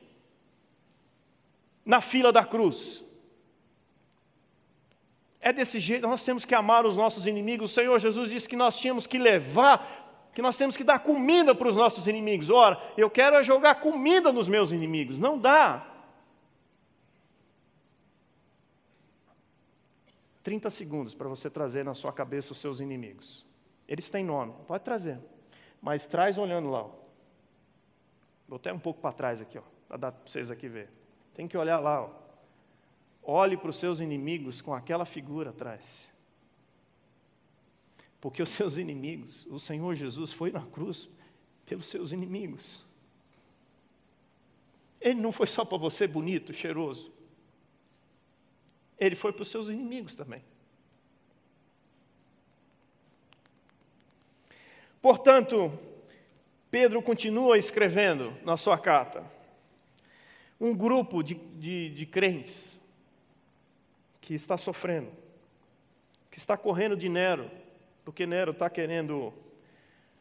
na 1.85 1.99
fila 2.01 2.31
da 2.31 2.45
cruz. 2.45 3.03
É 5.41 5.51
desse 5.53 5.79
jeito, 5.79 6.07
nós 6.07 6.23
temos 6.23 6.45
que 6.45 6.53
amar 6.53 6.85
os 6.85 6.97
nossos 6.97 7.25
inimigos. 7.25 7.71
O 7.71 7.73
Senhor 7.73 7.97
Jesus 7.99 8.29
disse 8.29 8.47
que 8.47 8.55
nós 8.55 8.77
tínhamos 8.77 9.07
que 9.07 9.17
levar, 9.17 10.29
que 10.33 10.41
nós 10.41 10.57
temos 10.57 10.77
que 10.77 10.83
dar 10.83 10.99
comida 10.99 11.55
para 11.55 11.69
os 11.69 11.75
nossos 11.75 12.07
inimigos. 12.07 12.49
Ora, 12.49 12.79
eu 12.97 13.09
quero 13.09 13.35
é 13.35 13.43
jogar 13.43 13.75
comida 13.75 14.31
nos 14.31 14.47
meus 14.47 14.71
inimigos. 14.71 15.17
Não 15.17 15.39
dá. 15.39 15.85
30 20.43 20.69
segundos 20.69 21.13
para 21.13 21.27
você 21.27 21.49
trazer 21.49 21.83
na 21.83 21.93
sua 21.93 22.11
cabeça 22.11 22.51
os 22.51 22.57
seus 22.57 22.79
inimigos. 22.79 23.45
Eles 23.87 24.09
têm 24.09 24.23
nome, 24.23 24.53
pode 24.67 24.83
trazer. 24.83 25.19
Mas 25.81 26.05
traz 26.05 26.37
olhando 26.37 26.69
lá. 26.69 26.83
Ó. 26.83 26.91
Vou 28.47 28.57
até 28.57 28.73
um 28.73 28.79
pouco 28.79 28.99
para 28.99 29.13
trás 29.13 29.41
aqui, 29.41 29.59
para 29.87 29.97
dar 29.97 30.11
para 30.11 30.29
vocês 30.29 30.49
aqui 30.51 30.67
ver. 30.67 30.89
Tem 31.33 31.47
que 31.47 31.57
olhar 31.57 31.79
lá. 31.79 32.03
Ó. 32.03 32.09
Olhe 33.23 33.55
para 33.55 33.69
os 33.69 33.77
seus 33.77 33.99
inimigos 33.99 34.61
com 34.61 34.73
aquela 34.73 35.05
figura 35.05 35.51
atrás. 35.51 36.09
Porque 38.19 38.41
os 38.41 38.49
seus 38.49 38.77
inimigos, 38.77 39.45
o 39.47 39.59
Senhor 39.59 39.93
Jesus 39.95 40.33
foi 40.33 40.51
na 40.51 40.65
cruz 40.65 41.09
pelos 41.65 41.85
seus 41.85 42.11
inimigos. 42.11 42.83
Ele 44.99 45.21
não 45.21 45.31
foi 45.31 45.47
só 45.47 45.63
para 45.63 45.77
você 45.77 46.07
bonito, 46.07 46.51
cheiroso. 46.51 47.11
Ele 48.97 49.15
foi 49.15 49.31
para 49.31 49.43
os 49.43 49.47
seus 49.47 49.69
inimigos 49.69 50.15
também. 50.15 50.43
Portanto, 55.01 55.71
Pedro 56.69 57.01
continua 57.01 57.57
escrevendo 57.57 58.33
na 58.43 58.57
sua 58.57 58.77
carta. 58.77 59.23
Um 60.59 60.75
grupo 60.75 61.23
de, 61.23 61.35
de, 61.35 61.89
de 61.89 62.05
crentes 62.05 62.79
que 64.19 64.33
está 64.33 64.57
sofrendo, 64.57 65.11
que 66.29 66.37
está 66.37 66.57
correndo 66.57 66.95
de 66.95 67.07
Nero, 67.09 67.49
porque 68.03 68.27
Nero 68.27 68.51
está 68.51 68.69
querendo 68.69 69.33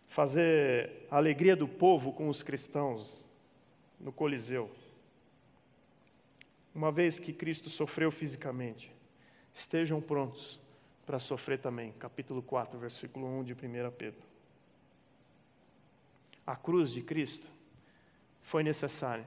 fazer 0.06 1.06
a 1.10 1.16
alegria 1.16 1.56
do 1.56 1.68
povo 1.68 2.12
com 2.12 2.28
os 2.28 2.42
cristãos 2.42 3.22
no 4.00 4.12
Coliseu. 4.12 4.70
Uma 6.74 6.92
vez 6.92 7.18
que 7.18 7.32
Cristo 7.32 7.68
sofreu 7.68 8.10
fisicamente, 8.10 8.92
estejam 9.52 10.00
prontos 10.00 10.60
para 11.04 11.18
sofrer 11.18 11.58
também. 11.58 11.92
Capítulo 11.92 12.42
4, 12.42 12.78
versículo 12.78 13.26
1 13.40 13.44
de 13.44 13.52
1 13.52 13.56
Pedro. 13.90 14.27
A 16.48 16.56
cruz 16.56 16.92
de 16.92 17.02
Cristo 17.02 17.46
foi 18.40 18.62
necessária 18.62 19.26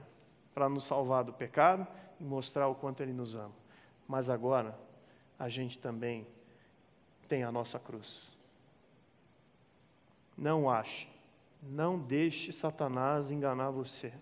para 0.52 0.68
nos 0.68 0.82
salvar 0.82 1.22
do 1.22 1.32
pecado 1.32 1.86
e 2.18 2.24
mostrar 2.24 2.66
o 2.66 2.74
quanto 2.74 3.00
Ele 3.00 3.12
nos 3.12 3.36
ama. 3.36 3.54
Mas 4.08 4.28
agora, 4.28 4.76
a 5.38 5.48
gente 5.48 5.78
também 5.78 6.26
tem 7.28 7.44
a 7.44 7.52
nossa 7.52 7.78
cruz. 7.78 8.36
Não 10.36 10.68
ache, 10.68 11.08
não 11.62 11.96
deixe 11.96 12.52
Satanás 12.52 13.30
enganar 13.30 13.70
você. 13.70 14.12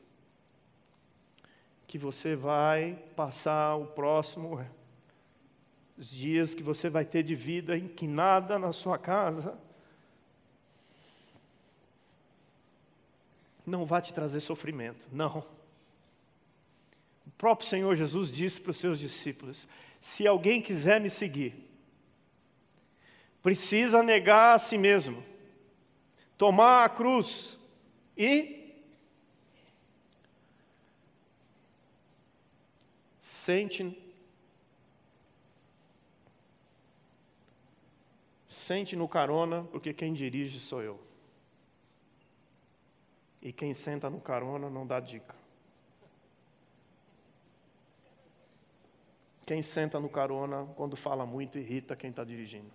Que 1.86 1.96
você 1.96 2.36
vai 2.36 3.02
passar 3.16 3.76
o 3.76 3.86
próximo 3.86 4.62
os 5.96 6.10
dias 6.10 6.52
que 6.52 6.62
você 6.62 6.90
vai 6.90 7.06
ter 7.06 7.22
de 7.22 7.34
vida 7.34 7.78
em 7.78 7.88
que 7.88 8.06
nada 8.06 8.58
na 8.58 8.74
sua 8.74 8.98
casa 8.98 9.58
não 13.66 13.84
vai 13.84 14.02
te 14.02 14.12
trazer 14.12 14.40
sofrimento. 14.40 15.08
Não. 15.12 15.44
O 17.26 17.30
próprio 17.38 17.68
Senhor 17.68 17.94
Jesus 17.96 18.30
disse 18.30 18.60
para 18.60 18.70
os 18.70 18.76
seus 18.76 18.98
discípulos: 18.98 19.66
se 20.00 20.26
alguém 20.26 20.60
quiser 20.60 21.00
me 21.00 21.10
seguir, 21.10 21.68
precisa 23.42 24.02
negar 24.02 24.56
a 24.56 24.58
si 24.58 24.76
mesmo, 24.76 25.22
tomar 26.36 26.84
a 26.84 26.88
cruz 26.88 27.58
e 28.16 28.74
sente 33.20 33.96
sente 38.48 38.94
no 38.94 39.08
carona, 39.08 39.64
porque 39.64 39.92
quem 39.92 40.12
dirige 40.12 40.60
sou 40.60 40.82
eu. 40.82 41.09
E 43.42 43.52
quem 43.52 43.72
senta 43.72 44.10
no 44.10 44.20
carona 44.20 44.68
não 44.68 44.86
dá 44.86 45.00
dica. 45.00 45.34
Quem 49.46 49.62
senta 49.62 49.98
no 49.98 50.08
carona, 50.08 50.66
quando 50.76 50.94
fala 50.94 51.26
muito, 51.26 51.58
irrita 51.58 51.96
quem 51.96 52.10
está 52.10 52.22
dirigindo. 52.22 52.70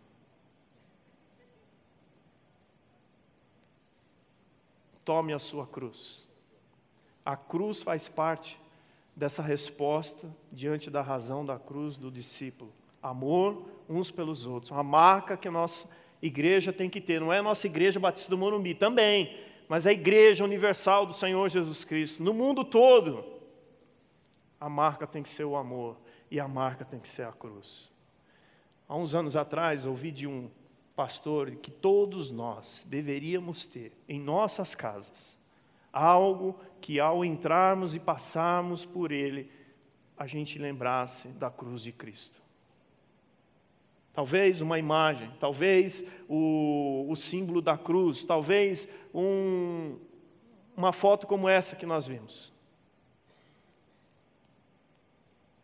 Tome 5.06 5.32
a 5.32 5.40
sua 5.40 5.66
cruz. 5.66 6.28
A 7.24 7.38
cruz 7.38 7.82
faz 7.82 8.10
parte 8.10 8.60
dessa 9.16 9.42
resposta 9.42 10.30
diante 10.52 10.90
da 10.90 11.02
razão 11.02 11.46
da 11.46 11.58
cruz 11.58 11.96
do 11.96 12.12
discípulo. 12.12 12.74
Amor 13.02 13.70
uns 13.88 14.12
pelos 14.12 14.46
outros. 14.46 14.72
Uma 14.72 14.84
marca 14.84 15.38
que 15.38 15.48
a 15.48 15.52
nossa 15.52 15.88
igreja 16.22 16.74
tem 16.74 16.90
que 16.90 17.00
ter. 17.00 17.22
Não 17.22 17.32
é 17.32 17.38
a 17.38 17.44
nossa 17.44 17.68
igreja 17.68 18.00
Batista 18.00 18.32
do 18.32 18.38
Morumbi, 18.38 18.76
também 18.76 19.40
mas 19.68 19.88
a 19.88 19.92
igreja 19.92 20.44
universal 20.44 21.06
do 21.06 21.14
Senhor 21.14 21.50
Jesus 21.50 21.84
Cristo, 21.84 22.22
no 22.24 22.34
mundo 22.34 22.64
todo, 22.64 23.26
a 24.60 24.70
marca 24.70 25.06
tem 25.06 25.24
que 25.24 25.30
ser 25.30 25.46
o 25.46 25.56
amor 25.56 25.98
e 26.30 26.40
a 26.40 26.48
marca 26.48 26.86
tem 26.86 27.00
que 27.00 27.10
ser 27.10 27.26
a 27.26 27.32
cruz. 27.32 27.92
Há 28.88 28.96
uns 28.96 29.16
anos 29.16 29.36
atrás, 29.36 29.86
ouvi 29.86 30.12
de 30.12 30.28
um 30.28 30.50
pastor 30.96 31.52
que 31.52 31.72
todos 31.72 32.32
nós 32.32 32.86
deveríamos 32.88 33.66
ter 33.66 33.92
em 34.08 34.20
nossas 34.20 34.76
casas 34.76 35.38
algo 35.96 36.60
que 36.82 37.00
ao 37.00 37.24
entrarmos 37.24 37.96
e 37.96 38.00
passarmos 38.00 38.84
por 38.84 39.14
ele, 39.14 39.50
a 40.18 40.28
gente 40.28 40.60
lembrasse 40.60 41.30
da 41.30 41.50
cruz 41.50 41.82
de 41.82 41.94
Cristo. 41.94 42.42
Talvez 44.16 44.62
uma 44.62 44.80
imagem, 44.80 45.30
talvez 45.40 46.06
o, 46.30 47.06
o 47.10 47.16
símbolo 47.18 47.62
da 47.62 47.78
cruz, 47.78 48.24
talvez 48.24 48.88
um, 49.14 50.00
uma 50.76 50.94
foto 50.94 51.28
como 51.28 51.50
essa 51.50 51.76
que 51.76 51.86
nós 51.86 52.08
vimos. 52.08 52.54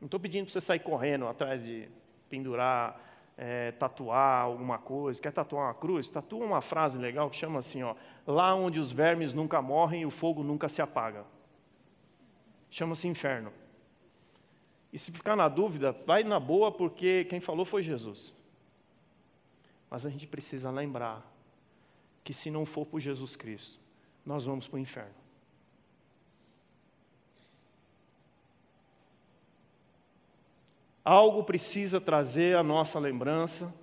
Não 0.01 0.07
estou 0.07 0.19
pedindo 0.19 0.45
para 0.45 0.51
você 0.51 0.59
sair 0.59 0.79
correndo 0.79 1.27
atrás 1.27 1.63
de 1.63 1.87
pendurar, 2.27 2.99
é, 3.37 3.71
tatuar 3.71 4.41
alguma 4.41 4.77
coisa. 4.77 5.21
Quer 5.21 5.31
tatuar 5.31 5.67
uma 5.67 5.73
cruz? 5.73 6.09
Tatua 6.09 6.45
uma 6.45 6.61
frase 6.61 6.97
legal 6.97 7.29
que 7.29 7.37
chama 7.37 7.59
assim: 7.59 7.83
ó, 7.83 7.95
lá 8.27 8.53
onde 8.53 8.81
os 8.81 8.91
vermes 8.91 9.33
nunca 9.33 9.61
morrem 9.61 10.01
e 10.01 10.05
o 10.05 10.11
fogo 10.11 10.43
nunca 10.43 10.67
se 10.67 10.81
apaga. 10.81 11.23
Chama-se 12.69 13.07
inferno. 13.07 13.53
E 14.91 14.99
se 14.99 15.09
ficar 15.11 15.37
na 15.37 15.47
dúvida, 15.47 15.95
vai 16.05 16.23
na 16.23 16.39
boa, 16.39 16.69
porque 16.69 17.23
quem 17.25 17.39
falou 17.39 17.63
foi 17.63 17.81
Jesus. 17.81 18.35
Mas 19.91 20.05
a 20.05 20.09
gente 20.09 20.25
precisa 20.25 20.71
lembrar 20.71 21.21
que 22.23 22.33
se 22.33 22.49
não 22.49 22.65
for 22.65 22.85
por 22.85 23.01
Jesus 23.01 23.35
Cristo, 23.35 23.77
nós 24.25 24.45
vamos 24.45 24.65
para 24.65 24.77
o 24.77 24.79
inferno. 24.79 25.13
Algo 31.03 31.43
precisa 31.43 31.99
trazer 31.99 32.55
a 32.55 32.63
nossa 32.63 32.97
lembrança 32.99 33.73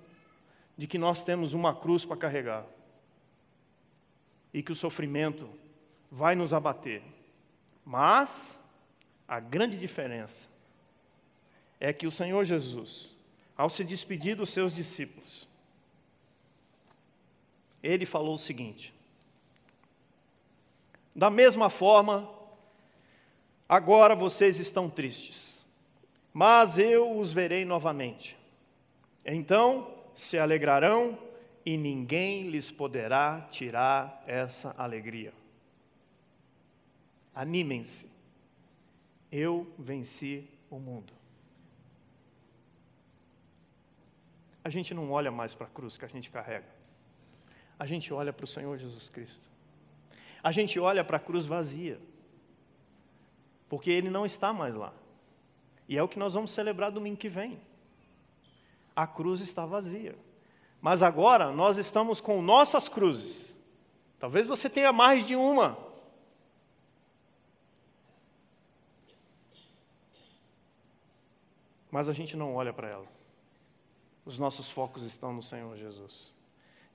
de 0.75 0.87
que 0.87 0.97
nós 0.97 1.23
temos 1.23 1.53
uma 1.53 1.75
cruz 1.75 2.05
para 2.05 2.17
carregar 2.17 2.65
e 4.51 4.63
que 4.63 4.71
o 4.71 4.75
sofrimento 4.75 5.47
vai 6.09 6.33
nos 6.33 6.53
abater. 6.53 7.03
Mas 7.85 8.63
a 9.27 9.39
grande 9.39 9.77
diferença 9.77 10.49
é 11.79 11.93
que 11.93 12.07
o 12.07 12.11
Senhor 12.11 12.45
Jesus, 12.45 13.17
ao 13.55 13.69
se 13.69 13.83
despedir 13.83 14.35
dos 14.35 14.49
seus 14.49 14.73
discípulos, 14.73 15.48
ele 17.81 18.05
falou 18.05 18.35
o 18.35 18.37
seguinte: 18.37 18.93
Da 21.15 21.29
mesma 21.29 21.69
forma, 21.69 22.29
agora 23.67 24.15
vocês 24.15 24.59
estão 24.59 24.89
tristes, 24.89 25.63
mas 26.33 26.77
eu 26.77 27.17
os 27.17 27.31
verei 27.31 27.65
novamente. 27.65 28.37
Então 29.25 29.93
se 30.15 30.37
alegrarão 30.37 31.17
e 31.65 31.77
ninguém 31.77 32.49
lhes 32.49 32.71
poderá 32.71 33.47
tirar 33.51 34.23
essa 34.25 34.73
alegria. 34.77 35.33
Animem-se, 37.33 38.09
eu 39.31 39.71
venci 39.77 40.45
o 40.69 40.77
mundo. 40.77 41.19
a 44.63 44.71
gente 44.71 44.93
não 44.93 45.11
olha 45.11 45.31
mais 45.31 45.53
para 45.53 45.65
a 45.65 45.69
cruz 45.69 45.97
que 45.97 46.05
a 46.05 46.07
gente 46.07 46.29
carrega. 46.29 46.67
A 47.79 47.85
gente 47.85 48.13
olha 48.13 48.31
para 48.31 48.43
o 48.43 48.47
Senhor 48.47 48.77
Jesus 48.77 49.09
Cristo. 49.09 49.49
A 50.43 50.51
gente 50.51 50.79
olha 50.79 51.03
para 51.03 51.17
a 51.17 51.19
cruz 51.19 51.45
vazia. 51.45 51.99
Porque 53.67 53.89
Ele 53.89 54.09
não 54.09 54.25
está 54.25 54.53
mais 54.53 54.75
lá. 54.75 54.93
E 55.87 55.97
é 55.97 56.03
o 56.03 56.07
que 56.07 56.19
nós 56.19 56.33
vamos 56.33 56.51
celebrar 56.51 56.91
domingo 56.91 57.17
que 57.17 57.29
vem. 57.29 57.59
A 58.93 59.07
cruz 59.07 59.39
está 59.39 59.65
vazia. 59.65 60.15
Mas 60.81 61.01
agora 61.01 61.51
nós 61.51 61.77
estamos 61.77 62.19
com 62.19 62.41
nossas 62.41 62.89
cruzes. 62.89 63.55
Talvez 64.19 64.45
você 64.45 64.69
tenha 64.69 64.91
mais 64.91 65.25
de 65.25 65.35
uma. 65.35 65.77
Mas 71.89 72.09
a 72.09 72.13
gente 72.13 72.35
não 72.35 72.53
olha 72.53 72.73
para 72.73 72.89
ela 72.89 73.19
os 74.29 74.37
nossos 74.37 74.69
focos 74.69 75.01
estão 75.01 75.33
no 75.33 75.41
Senhor 75.41 75.75
Jesus. 75.75 76.31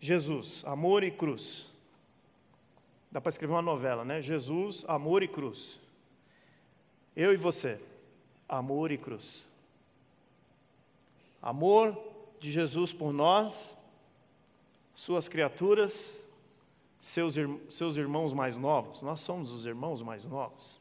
Jesus, 0.00 0.62
amor 0.66 1.02
e 1.02 1.10
cruz. 1.10 1.70
Dá 3.10 3.20
para 3.20 3.30
escrever 3.30 3.52
uma 3.52 3.62
novela, 3.62 4.04
né? 4.04 4.20
Jesus, 4.20 4.84
amor 4.88 5.22
e 5.22 5.28
cruz. 5.28 5.80
Eu 7.14 7.32
e 7.32 7.36
você, 7.36 7.80
amor 8.48 8.90
e 8.90 8.98
cruz. 8.98 9.50
Amor 11.40 11.96
de 12.40 12.50
Jesus 12.50 12.92
por 12.92 13.12
nós, 13.12 13.76
suas 14.92 15.28
criaturas, 15.28 16.26
seus, 16.98 17.34
seus 17.68 17.96
irmãos 17.96 18.32
mais 18.32 18.56
novos. 18.56 19.02
Nós 19.02 19.20
somos 19.20 19.52
os 19.52 19.66
irmãos 19.66 20.02
mais 20.02 20.24
novos. 20.24 20.80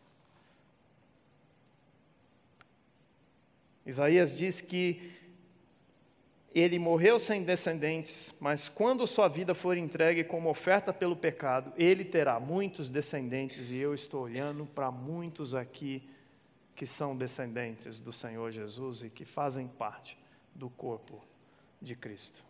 Isaías 3.86 4.36
diz 4.36 4.62
que 4.62 5.12
ele 6.54 6.78
morreu 6.78 7.18
sem 7.18 7.44
descendentes, 7.44 8.34
mas 8.40 8.70
quando 8.70 9.08
sua 9.08 9.28
vida 9.28 9.56
for 9.56 9.76
entregue 9.76 10.24
como 10.24 10.50
oferta 10.50 10.94
pelo 10.94 11.16
pecado, 11.16 11.74
ele 11.76 12.06
terá 12.06 12.40
muitos 12.40 12.92
descendentes, 12.92 13.72
e 13.72 13.78
eu 13.78 13.94
estou 13.94 14.22
olhando 14.22 14.66
para 14.66 14.92
muitos 14.92 15.56
aqui 15.56 16.08
que 16.76 16.86
são 16.86 17.16
descendentes 17.16 18.02
do 18.02 18.14
Senhor 18.14 18.52
Jesus 18.52 19.04
e 19.04 19.10
que 19.10 19.26
fazem 19.26 19.68
parte 19.68 20.18
do 20.54 20.70
corpo 20.70 21.24
de 21.82 21.96
Cristo. 21.96 22.44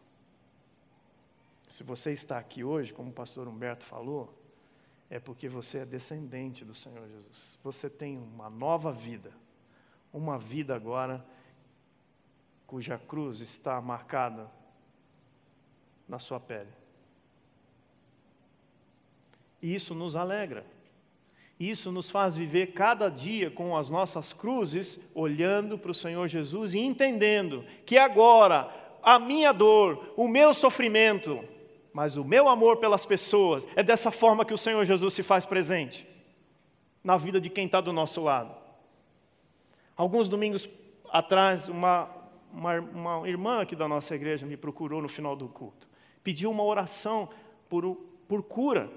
Se 1.68 1.84
você 1.84 2.12
está 2.12 2.38
aqui 2.38 2.64
hoje, 2.64 2.94
como 2.94 3.10
o 3.10 3.14
pastor 3.14 3.48
Humberto 3.48 3.86
falou, 3.86 4.38
é 5.10 5.20
porque 5.20 5.48
você 5.48 5.80
é 5.80 5.86
descendente 5.86 6.66
do 6.66 6.76
Senhor 6.76 7.08
Jesus. 7.08 7.58
Você 7.64 7.90
tem 7.90 8.18
uma 8.18 8.50
nova 8.50 8.92
vida, 8.92 9.32
uma 10.12 10.38
vida 10.38 10.76
agora 10.76 11.26
cuja 12.68 12.98
cruz 12.98 13.42
está 13.42 13.80
marcada 13.82 14.50
na 16.08 16.20
sua 16.20 16.40
pele. 16.40 16.70
E 19.62 19.74
isso 19.74 19.96
nos 19.96 20.16
alegra. 20.16 20.66
Isso 21.60 21.92
nos 21.92 22.10
faz 22.10 22.36
viver 22.36 22.74
cada 22.74 23.10
dia 23.10 23.50
com 23.50 23.78
as 23.78 23.90
nossas 23.90 24.34
cruzes, 24.34 25.00
olhando 25.14 25.78
para 25.78 25.92
o 25.92 25.96
Senhor 25.96 26.28
Jesus 26.28 26.74
e 26.74 26.80
entendendo 26.80 27.64
que 27.86 27.98
agora 27.98 28.70
a 29.02 29.20
minha 29.20 29.52
dor, 29.52 30.14
o 30.18 30.28
meu 30.28 30.54
sofrimento, 30.54 31.44
mas 31.94 32.18
o 32.18 32.24
meu 32.24 32.50
amor 32.50 32.78
pelas 32.78 33.06
pessoas, 33.06 33.68
é 33.76 33.84
dessa 33.84 34.12
forma 34.12 34.44
que 34.44 34.54
o 34.54 34.58
Senhor 34.58 34.84
Jesus 34.84 35.14
se 35.14 35.24
faz 35.24 35.46
presente 35.46 36.08
na 37.04 37.18
vida 37.18 37.40
de 37.40 37.50
quem 37.50 37.66
está 37.66 37.80
do 37.80 37.94
nosso 37.94 38.22
lado. 38.22 38.56
Alguns 39.96 40.28
domingos 40.28 40.68
atrás, 41.12 41.68
uma, 41.70 42.10
uma, 42.54 42.80
uma 42.80 43.28
irmã 43.28 43.62
aqui 43.62 43.76
da 43.76 43.88
nossa 43.88 44.14
igreja 44.14 44.46
me 44.46 44.56
procurou 44.56 45.02
no 45.02 45.10
final 45.10 45.36
do 45.36 45.50
culto. 45.50 45.88
Pediu 46.24 46.52
uma 46.52 46.64
oração 46.64 47.30
por, 47.68 47.96
por 48.28 48.44
cura. 48.44 48.90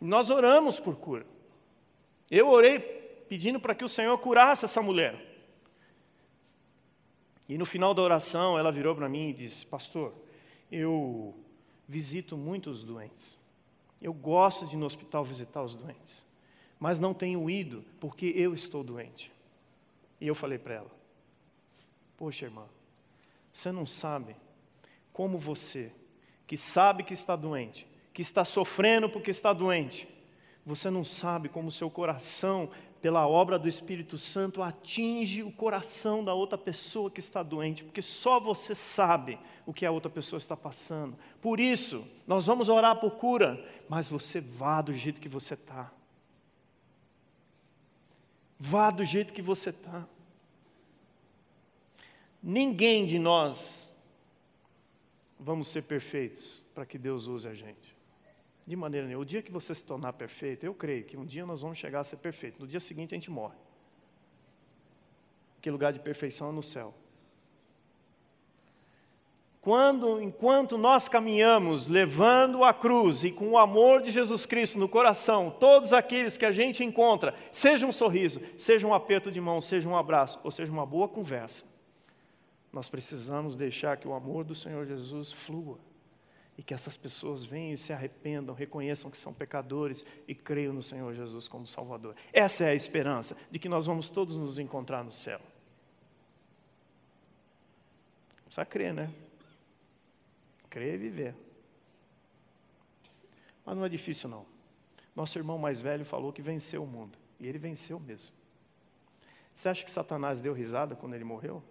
Nós 0.00 0.28
oramos 0.28 0.80
por 0.80 0.96
cura. 0.96 1.24
Eu 2.30 2.48
orei 2.48 2.80
pedindo 3.28 3.60
para 3.60 3.74
que 3.74 3.84
o 3.84 3.88
Senhor 3.88 4.16
curasse 4.18 4.64
essa 4.64 4.82
mulher. 4.82 5.26
E 7.48 7.56
no 7.56 7.64
final 7.64 7.94
da 7.94 8.02
oração, 8.02 8.58
ela 8.58 8.70
virou 8.70 8.94
para 8.94 9.08
mim 9.08 9.30
e 9.30 9.32
disse: 9.32 9.64
Pastor, 9.64 10.12
eu 10.70 11.34
visito 11.86 12.36
muitos 12.36 12.82
doentes. 12.82 13.38
Eu 14.02 14.12
gosto 14.12 14.66
de 14.66 14.76
ir 14.76 14.78
no 14.78 14.86
hospital 14.86 15.24
visitar 15.24 15.62
os 15.62 15.74
doentes. 15.74 16.26
Mas 16.78 16.98
não 16.98 17.14
tenho 17.14 17.48
ido 17.48 17.84
porque 17.98 18.26
eu 18.36 18.54
estou 18.54 18.84
doente. 18.84 19.32
E 20.20 20.26
eu 20.26 20.34
falei 20.34 20.58
para 20.58 20.74
ela: 20.74 20.90
Poxa, 22.16 22.44
irmã, 22.44 22.66
você 23.58 23.72
não 23.72 23.84
sabe 23.84 24.36
como 25.12 25.36
você, 25.36 25.90
que 26.46 26.56
sabe 26.56 27.02
que 27.02 27.12
está 27.12 27.34
doente, 27.34 27.88
que 28.14 28.22
está 28.22 28.44
sofrendo 28.44 29.10
porque 29.10 29.32
está 29.32 29.52
doente, 29.52 30.08
você 30.64 30.88
não 30.88 31.04
sabe 31.04 31.48
como 31.48 31.68
seu 31.68 31.90
coração, 31.90 32.70
pela 33.00 33.26
obra 33.26 33.58
do 33.58 33.68
Espírito 33.68 34.16
Santo, 34.16 34.62
atinge 34.62 35.42
o 35.42 35.50
coração 35.50 36.24
da 36.24 36.34
outra 36.34 36.56
pessoa 36.56 37.10
que 37.10 37.18
está 37.18 37.42
doente, 37.42 37.82
porque 37.82 38.00
só 38.00 38.38
você 38.38 38.76
sabe 38.76 39.40
o 39.66 39.74
que 39.74 39.84
a 39.84 39.90
outra 39.90 40.10
pessoa 40.10 40.38
está 40.38 40.56
passando. 40.56 41.18
Por 41.42 41.58
isso, 41.58 42.06
nós 42.28 42.46
vamos 42.46 42.68
orar 42.68 43.00
por 43.00 43.16
cura, 43.16 43.64
mas 43.88 44.06
você 44.06 44.40
vá 44.40 44.80
do 44.80 44.94
jeito 44.94 45.20
que 45.20 45.28
você 45.28 45.54
está. 45.54 45.90
Vá 48.56 48.92
do 48.92 49.04
jeito 49.04 49.34
que 49.34 49.42
você 49.42 49.70
está. 49.70 50.06
Ninguém 52.42 53.06
de 53.06 53.18
nós 53.18 53.94
vamos 55.38 55.68
ser 55.68 55.82
perfeitos 55.82 56.64
para 56.74 56.86
que 56.86 56.98
Deus 56.98 57.26
use 57.26 57.48
a 57.48 57.54
gente. 57.54 57.96
De 58.66 58.76
maneira 58.76 59.06
nenhuma. 59.06 59.22
O 59.22 59.26
dia 59.26 59.42
que 59.42 59.50
você 59.50 59.74
se 59.74 59.84
tornar 59.84 60.12
perfeito, 60.12 60.64
eu 60.64 60.74
creio 60.74 61.04
que 61.04 61.16
um 61.16 61.24
dia 61.24 61.46
nós 61.46 61.62
vamos 61.62 61.78
chegar 61.78 62.00
a 62.00 62.04
ser 62.04 62.16
perfeito. 62.16 62.60
No 62.60 62.66
dia 62.66 62.80
seguinte 62.80 63.14
a 63.14 63.16
gente 63.16 63.30
morre. 63.30 63.56
Que 65.60 65.70
lugar 65.70 65.92
de 65.92 66.00
perfeição 66.00 66.50
é 66.50 66.52
no 66.52 66.62
céu. 66.62 66.94
quando, 69.60 70.22
enquanto 70.22 70.78
nós 70.78 71.08
caminhamos 71.08 71.88
levando 71.88 72.64
a 72.64 72.72
cruz 72.72 73.22
e 73.22 73.30
com 73.30 73.50
o 73.50 73.58
amor 73.58 74.00
de 74.00 74.10
Jesus 74.10 74.46
Cristo 74.46 74.78
no 74.78 74.88
coração, 74.88 75.50
todos 75.50 75.92
aqueles 75.92 76.38
que 76.38 76.46
a 76.46 76.52
gente 76.52 76.82
encontra, 76.82 77.34
seja 77.52 77.86
um 77.86 77.92
sorriso, 77.92 78.40
seja 78.56 78.86
um 78.86 78.94
aperto 78.94 79.30
de 79.30 79.40
mão, 79.40 79.60
seja 79.60 79.86
um 79.86 79.96
abraço, 79.96 80.40
ou 80.42 80.50
seja 80.50 80.72
uma 80.72 80.86
boa 80.86 81.06
conversa, 81.06 81.66
nós 82.72 82.88
precisamos 82.88 83.56
deixar 83.56 83.96
que 83.96 84.06
o 84.06 84.14
amor 84.14 84.44
do 84.44 84.54
Senhor 84.54 84.86
Jesus 84.86 85.32
flua 85.32 85.78
e 86.56 86.62
que 86.62 86.74
essas 86.74 86.96
pessoas 86.96 87.44
venham 87.44 87.74
e 87.74 87.78
se 87.78 87.92
arrependam, 87.92 88.54
reconheçam 88.54 89.10
que 89.10 89.16
são 89.16 89.32
pecadores 89.32 90.04
e 90.26 90.34
creiam 90.34 90.72
no 90.72 90.82
Senhor 90.82 91.14
Jesus 91.14 91.46
como 91.46 91.66
Salvador. 91.66 92.16
Essa 92.32 92.64
é 92.64 92.70
a 92.70 92.74
esperança 92.74 93.36
de 93.50 93.58
que 93.58 93.68
nós 93.68 93.86
vamos 93.86 94.10
todos 94.10 94.36
nos 94.36 94.58
encontrar 94.58 95.04
no 95.04 95.12
céu. 95.12 95.40
Precisa 98.44 98.64
crer, 98.64 98.92
né? 98.92 99.12
Crer 100.68 100.94
e 100.94 100.98
viver. 100.98 101.34
Mas 103.64 103.76
não 103.76 103.84
é 103.84 103.88
difícil, 103.88 104.28
não. 104.28 104.44
Nosso 105.14 105.38
irmão 105.38 105.58
mais 105.58 105.80
velho 105.80 106.04
falou 106.04 106.32
que 106.32 106.42
venceu 106.42 106.82
o 106.82 106.86
mundo. 106.86 107.18
E 107.38 107.46
ele 107.46 107.58
venceu 107.58 108.00
mesmo. 108.00 108.34
Você 109.54 109.68
acha 109.68 109.84
que 109.84 109.90
Satanás 109.90 110.40
deu 110.40 110.52
risada 110.52 110.96
quando 110.96 111.14
ele 111.14 111.24
morreu? 111.24 111.62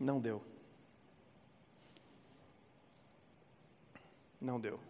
Não 0.00 0.18
deu. 0.18 0.42
Não 4.40 4.58
deu. 4.58 4.80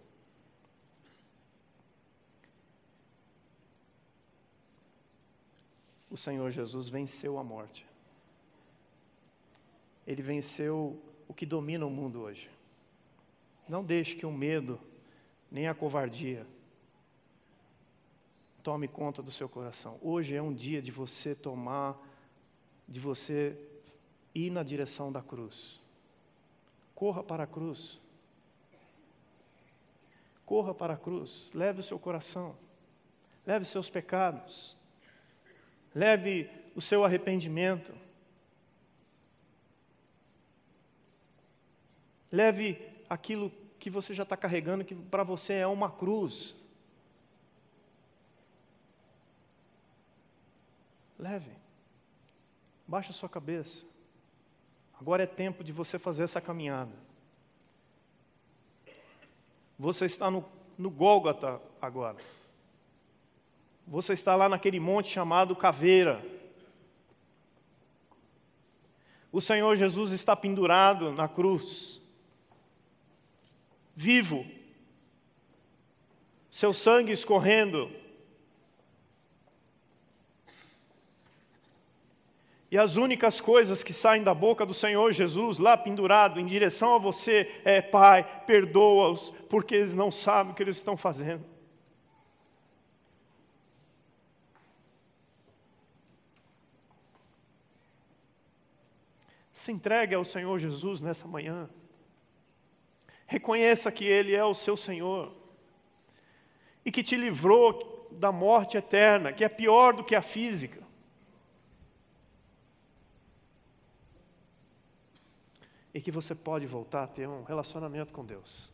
O 6.08 6.16
Senhor 6.16 6.50
Jesus 6.50 6.88
venceu 6.88 7.36
a 7.38 7.44
morte 7.44 7.90
ele 10.10 10.22
venceu 10.22 11.00
o 11.28 11.32
que 11.32 11.46
domina 11.46 11.86
o 11.86 11.90
mundo 11.90 12.20
hoje. 12.22 12.50
Não 13.68 13.84
deixe 13.84 14.16
que 14.16 14.26
o 14.26 14.32
medo, 14.32 14.80
nem 15.48 15.68
a 15.68 15.74
covardia, 15.74 16.44
tome 18.60 18.88
conta 18.88 19.22
do 19.22 19.30
seu 19.30 19.48
coração. 19.48 19.98
Hoje 20.02 20.34
é 20.34 20.42
um 20.42 20.52
dia 20.52 20.82
de 20.82 20.90
você 20.90 21.32
tomar, 21.32 21.96
de 22.88 22.98
você 22.98 23.56
ir 24.46 24.50
na 24.50 24.62
direção 24.62 25.10
da 25.10 25.22
cruz. 25.22 25.80
Corra 26.94 27.22
para 27.22 27.44
a 27.44 27.46
cruz. 27.46 28.00
Corra 30.44 30.74
para 30.74 30.94
a 30.94 30.96
cruz. 30.96 31.50
Leve 31.54 31.80
o 31.80 31.82
seu 31.82 31.98
coração. 31.98 32.56
Leve 33.46 33.64
seus 33.64 33.88
pecados. 33.88 34.76
Leve 35.94 36.50
o 36.74 36.80
seu 36.80 37.04
arrependimento. 37.04 37.94
Leve 42.30 42.78
aquilo 43.08 43.50
que 43.78 43.90
você 43.90 44.14
já 44.14 44.22
está 44.22 44.36
carregando, 44.36 44.84
que 44.84 44.94
para 44.94 45.24
você 45.24 45.54
é 45.54 45.66
uma 45.66 45.90
cruz. 45.90 46.54
Leve. 51.18 51.50
Baixa 52.86 53.12
sua 53.12 53.28
cabeça. 53.28 53.89
Agora 55.00 55.22
é 55.22 55.26
tempo 55.26 55.64
de 55.64 55.72
você 55.72 55.98
fazer 55.98 56.24
essa 56.24 56.40
caminhada. 56.40 56.92
Você 59.78 60.04
está 60.04 60.30
no, 60.30 60.44
no 60.76 60.90
Gólgota 60.90 61.60
agora. 61.80 62.18
Você 63.86 64.12
está 64.12 64.36
lá 64.36 64.48
naquele 64.48 64.78
monte 64.78 65.08
chamado 65.08 65.56
Caveira. 65.56 66.22
O 69.32 69.40
Senhor 69.40 69.74
Jesus 69.76 70.12
está 70.12 70.36
pendurado 70.36 71.12
na 71.12 71.26
cruz 71.26 72.00
vivo, 73.96 74.46
seu 76.50 76.72
sangue 76.72 77.12
escorrendo. 77.12 77.99
E 82.70 82.78
as 82.78 82.94
únicas 82.94 83.40
coisas 83.40 83.82
que 83.82 83.92
saem 83.92 84.22
da 84.22 84.32
boca 84.32 84.64
do 84.64 84.72
Senhor 84.72 85.10
Jesus, 85.12 85.58
lá 85.58 85.76
pendurado, 85.76 86.38
em 86.38 86.46
direção 86.46 86.94
a 86.94 86.98
você, 86.98 87.60
é: 87.64 87.82
Pai, 87.82 88.44
perdoa-os, 88.46 89.30
porque 89.48 89.74
eles 89.74 89.92
não 89.92 90.12
sabem 90.12 90.52
o 90.52 90.54
que 90.54 90.62
eles 90.62 90.76
estão 90.76 90.96
fazendo. 90.96 91.44
Se 99.52 99.72
entregue 99.72 100.14
ao 100.14 100.24
Senhor 100.24 100.58
Jesus 100.58 101.00
nessa 101.00 101.26
manhã. 101.26 101.68
Reconheça 103.26 103.92
que 103.92 104.04
Ele 104.04 104.34
é 104.34 104.44
o 104.44 104.54
seu 104.54 104.76
Senhor 104.76 105.36
e 106.84 106.90
que 106.90 107.02
te 107.02 107.16
livrou 107.16 108.08
da 108.10 108.32
morte 108.32 108.76
eterna, 108.76 109.32
que 109.32 109.44
é 109.44 109.48
pior 109.48 109.92
do 109.92 110.02
que 110.02 110.14
a 110.14 110.22
física. 110.22 110.79
E 115.92 116.00
que 116.00 116.10
você 116.10 116.34
pode 116.34 116.66
voltar 116.66 117.04
a 117.04 117.06
ter 117.06 117.28
um 117.28 117.42
relacionamento 117.42 118.12
com 118.12 118.24
Deus. 118.24 118.70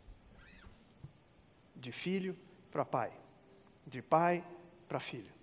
De 1.74 1.92
filho 1.92 2.36
para 2.70 2.84
pai, 2.84 3.12
de 3.86 4.02
pai 4.02 4.44
para 4.88 5.00
filho. 5.00 5.36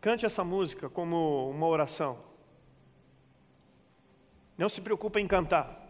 Cante 0.00 0.24
essa 0.24 0.44
música 0.44 0.88
como 0.88 1.50
uma 1.50 1.66
oração. 1.66 2.22
Não 4.56 4.68
se 4.68 4.80
preocupe 4.80 5.20
em 5.20 5.26
cantar. 5.26 5.84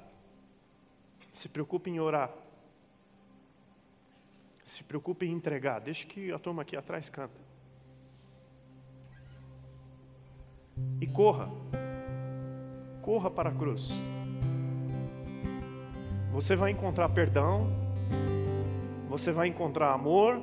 Se 1.33 1.49
preocupe 1.49 1.91
em 1.91 2.01
orar. 2.01 2.33
Se 4.65 4.83
preocupe 4.83 5.27
em 5.27 5.33
entregar. 5.33 5.81
Deixe 5.81 6.07
que 6.07 6.33
a 6.33 6.39
turma 6.39 6.63
aqui 6.63 6.77
atrás 6.77 7.11
canta. 7.11 7.46
E 11.01 11.07
corra. 11.07 11.49
Corra 13.03 13.31
para 13.31 13.51
a 13.51 13.53
cruz. 13.53 13.93
Você 16.33 16.57
vai 16.57 16.71
encontrar 16.71 17.09
perdão. 17.11 17.71
Você 19.09 19.33
vai 19.33 19.49
encontrar 19.49 19.93
amor. 19.93 20.41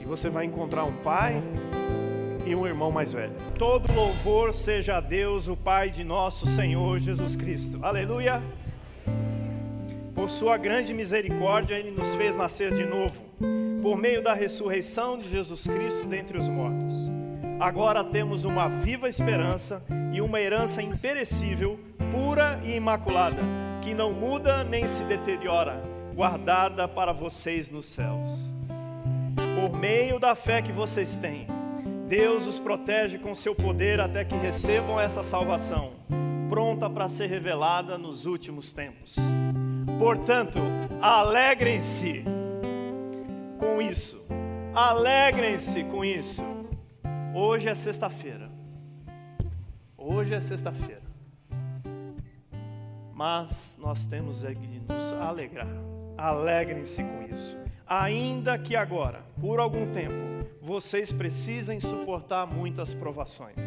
E 0.00 0.04
você 0.04 0.30
vai 0.30 0.44
encontrar 0.44 0.84
um 0.84 0.96
pai 0.98 1.42
e 2.48 2.54
um 2.54 2.66
irmão 2.66 2.90
mais 2.90 3.12
velho. 3.12 3.34
Todo 3.58 3.92
louvor 3.92 4.54
seja 4.54 4.96
a 4.96 5.00
Deus, 5.00 5.48
o 5.48 5.56
Pai 5.56 5.90
de 5.90 6.02
nosso 6.02 6.46
Senhor 6.46 6.98
Jesus 6.98 7.36
Cristo. 7.36 7.78
Aleluia. 7.82 8.42
Por 10.14 10.30
sua 10.30 10.56
grande 10.56 10.94
misericórdia, 10.94 11.74
Ele 11.74 11.90
nos 11.90 12.14
fez 12.14 12.34
nascer 12.34 12.74
de 12.74 12.84
novo, 12.84 13.14
por 13.82 13.96
meio 13.96 14.22
da 14.22 14.32
ressurreição 14.32 15.18
de 15.18 15.28
Jesus 15.28 15.64
Cristo 15.64 16.06
dentre 16.06 16.38
os 16.38 16.48
mortos. 16.48 17.10
Agora 17.60 18.04
temos 18.04 18.44
uma 18.44 18.68
viva 18.68 19.08
esperança 19.08 19.82
e 20.12 20.20
uma 20.20 20.40
herança 20.40 20.80
imperecível, 20.80 21.78
pura 22.12 22.60
e 22.64 22.76
imaculada, 22.76 23.42
que 23.82 23.92
não 23.92 24.12
muda 24.12 24.62
nem 24.62 24.86
se 24.86 25.02
deteriora, 25.02 25.82
guardada 26.14 26.86
para 26.86 27.12
vocês 27.12 27.68
nos 27.68 27.86
céus. 27.86 28.52
Por 29.56 29.76
meio 29.76 30.20
da 30.20 30.36
fé 30.36 30.62
que 30.62 30.70
vocês 30.70 31.16
têm, 31.16 31.48
Deus 32.08 32.46
os 32.46 32.60
protege 32.60 33.18
com 33.18 33.34
seu 33.34 33.56
poder 33.56 34.00
até 34.00 34.24
que 34.24 34.36
recebam 34.36 35.00
essa 35.00 35.24
salvação, 35.24 35.94
pronta 36.48 36.88
para 36.88 37.08
ser 37.08 37.26
revelada 37.26 37.98
nos 37.98 38.24
últimos 38.24 38.72
tempos. 38.72 39.16
Portanto, 39.98 40.60
alegrem-se 41.02 42.22
com 43.58 43.82
isso. 43.82 44.24
Alegrem-se 44.72 45.82
com 45.82 46.04
isso. 46.04 46.57
Hoje 47.34 47.68
é 47.68 47.74
sexta-feira. 47.74 48.50
Hoje 49.96 50.34
é 50.34 50.40
sexta-feira. 50.40 51.02
Mas 53.12 53.76
nós 53.78 54.06
temos 54.06 54.44
é 54.44 54.54
de 54.54 54.80
nos 54.80 55.12
alegrar. 55.12 55.68
Alegrem-se 56.16 57.02
com 57.02 57.22
isso. 57.30 57.58
Ainda 57.86 58.58
que 58.58 58.74
agora, 58.74 59.22
por 59.40 59.60
algum 59.60 59.92
tempo, 59.92 60.14
vocês 60.62 61.12
precisem 61.12 61.80
suportar 61.80 62.46
muitas 62.46 62.94
provações. 62.94 63.60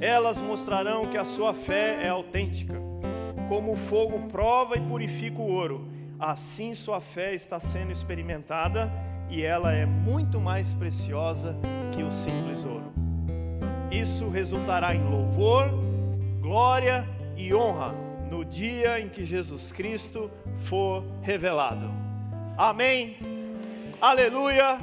Elas 0.00 0.40
mostrarão 0.40 1.06
que 1.06 1.16
a 1.16 1.24
sua 1.24 1.54
fé 1.54 2.04
é 2.04 2.08
autêntica. 2.08 2.74
Como 3.48 3.72
o 3.72 3.76
fogo 3.76 4.28
prova 4.28 4.76
e 4.76 4.80
purifica 4.80 5.40
o 5.40 5.52
ouro, 5.52 5.88
assim 6.18 6.74
sua 6.74 7.00
fé 7.00 7.32
está 7.32 7.60
sendo 7.60 7.92
experimentada 7.92 8.90
e 9.28 9.42
ela 9.42 9.72
é 9.72 9.84
muito 9.84 10.40
mais 10.40 10.72
preciosa 10.72 11.56
que 11.94 12.02
o 12.02 12.10
simples 12.10 12.64
ouro. 12.64 12.92
Isso 13.90 14.28
resultará 14.28 14.94
em 14.94 15.02
louvor, 15.02 15.70
glória 16.40 17.06
e 17.36 17.54
honra 17.54 17.94
no 18.30 18.44
dia 18.44 19.00
em 19.00 19.08
que 19.08 19.24
Jesus 19.24 19.72
Cristo 19.72 20.30
for 20.58 21.04
revelado. 21.22 21.90
Amém. 22.56 23.16
Aleluia. 24.00 24.78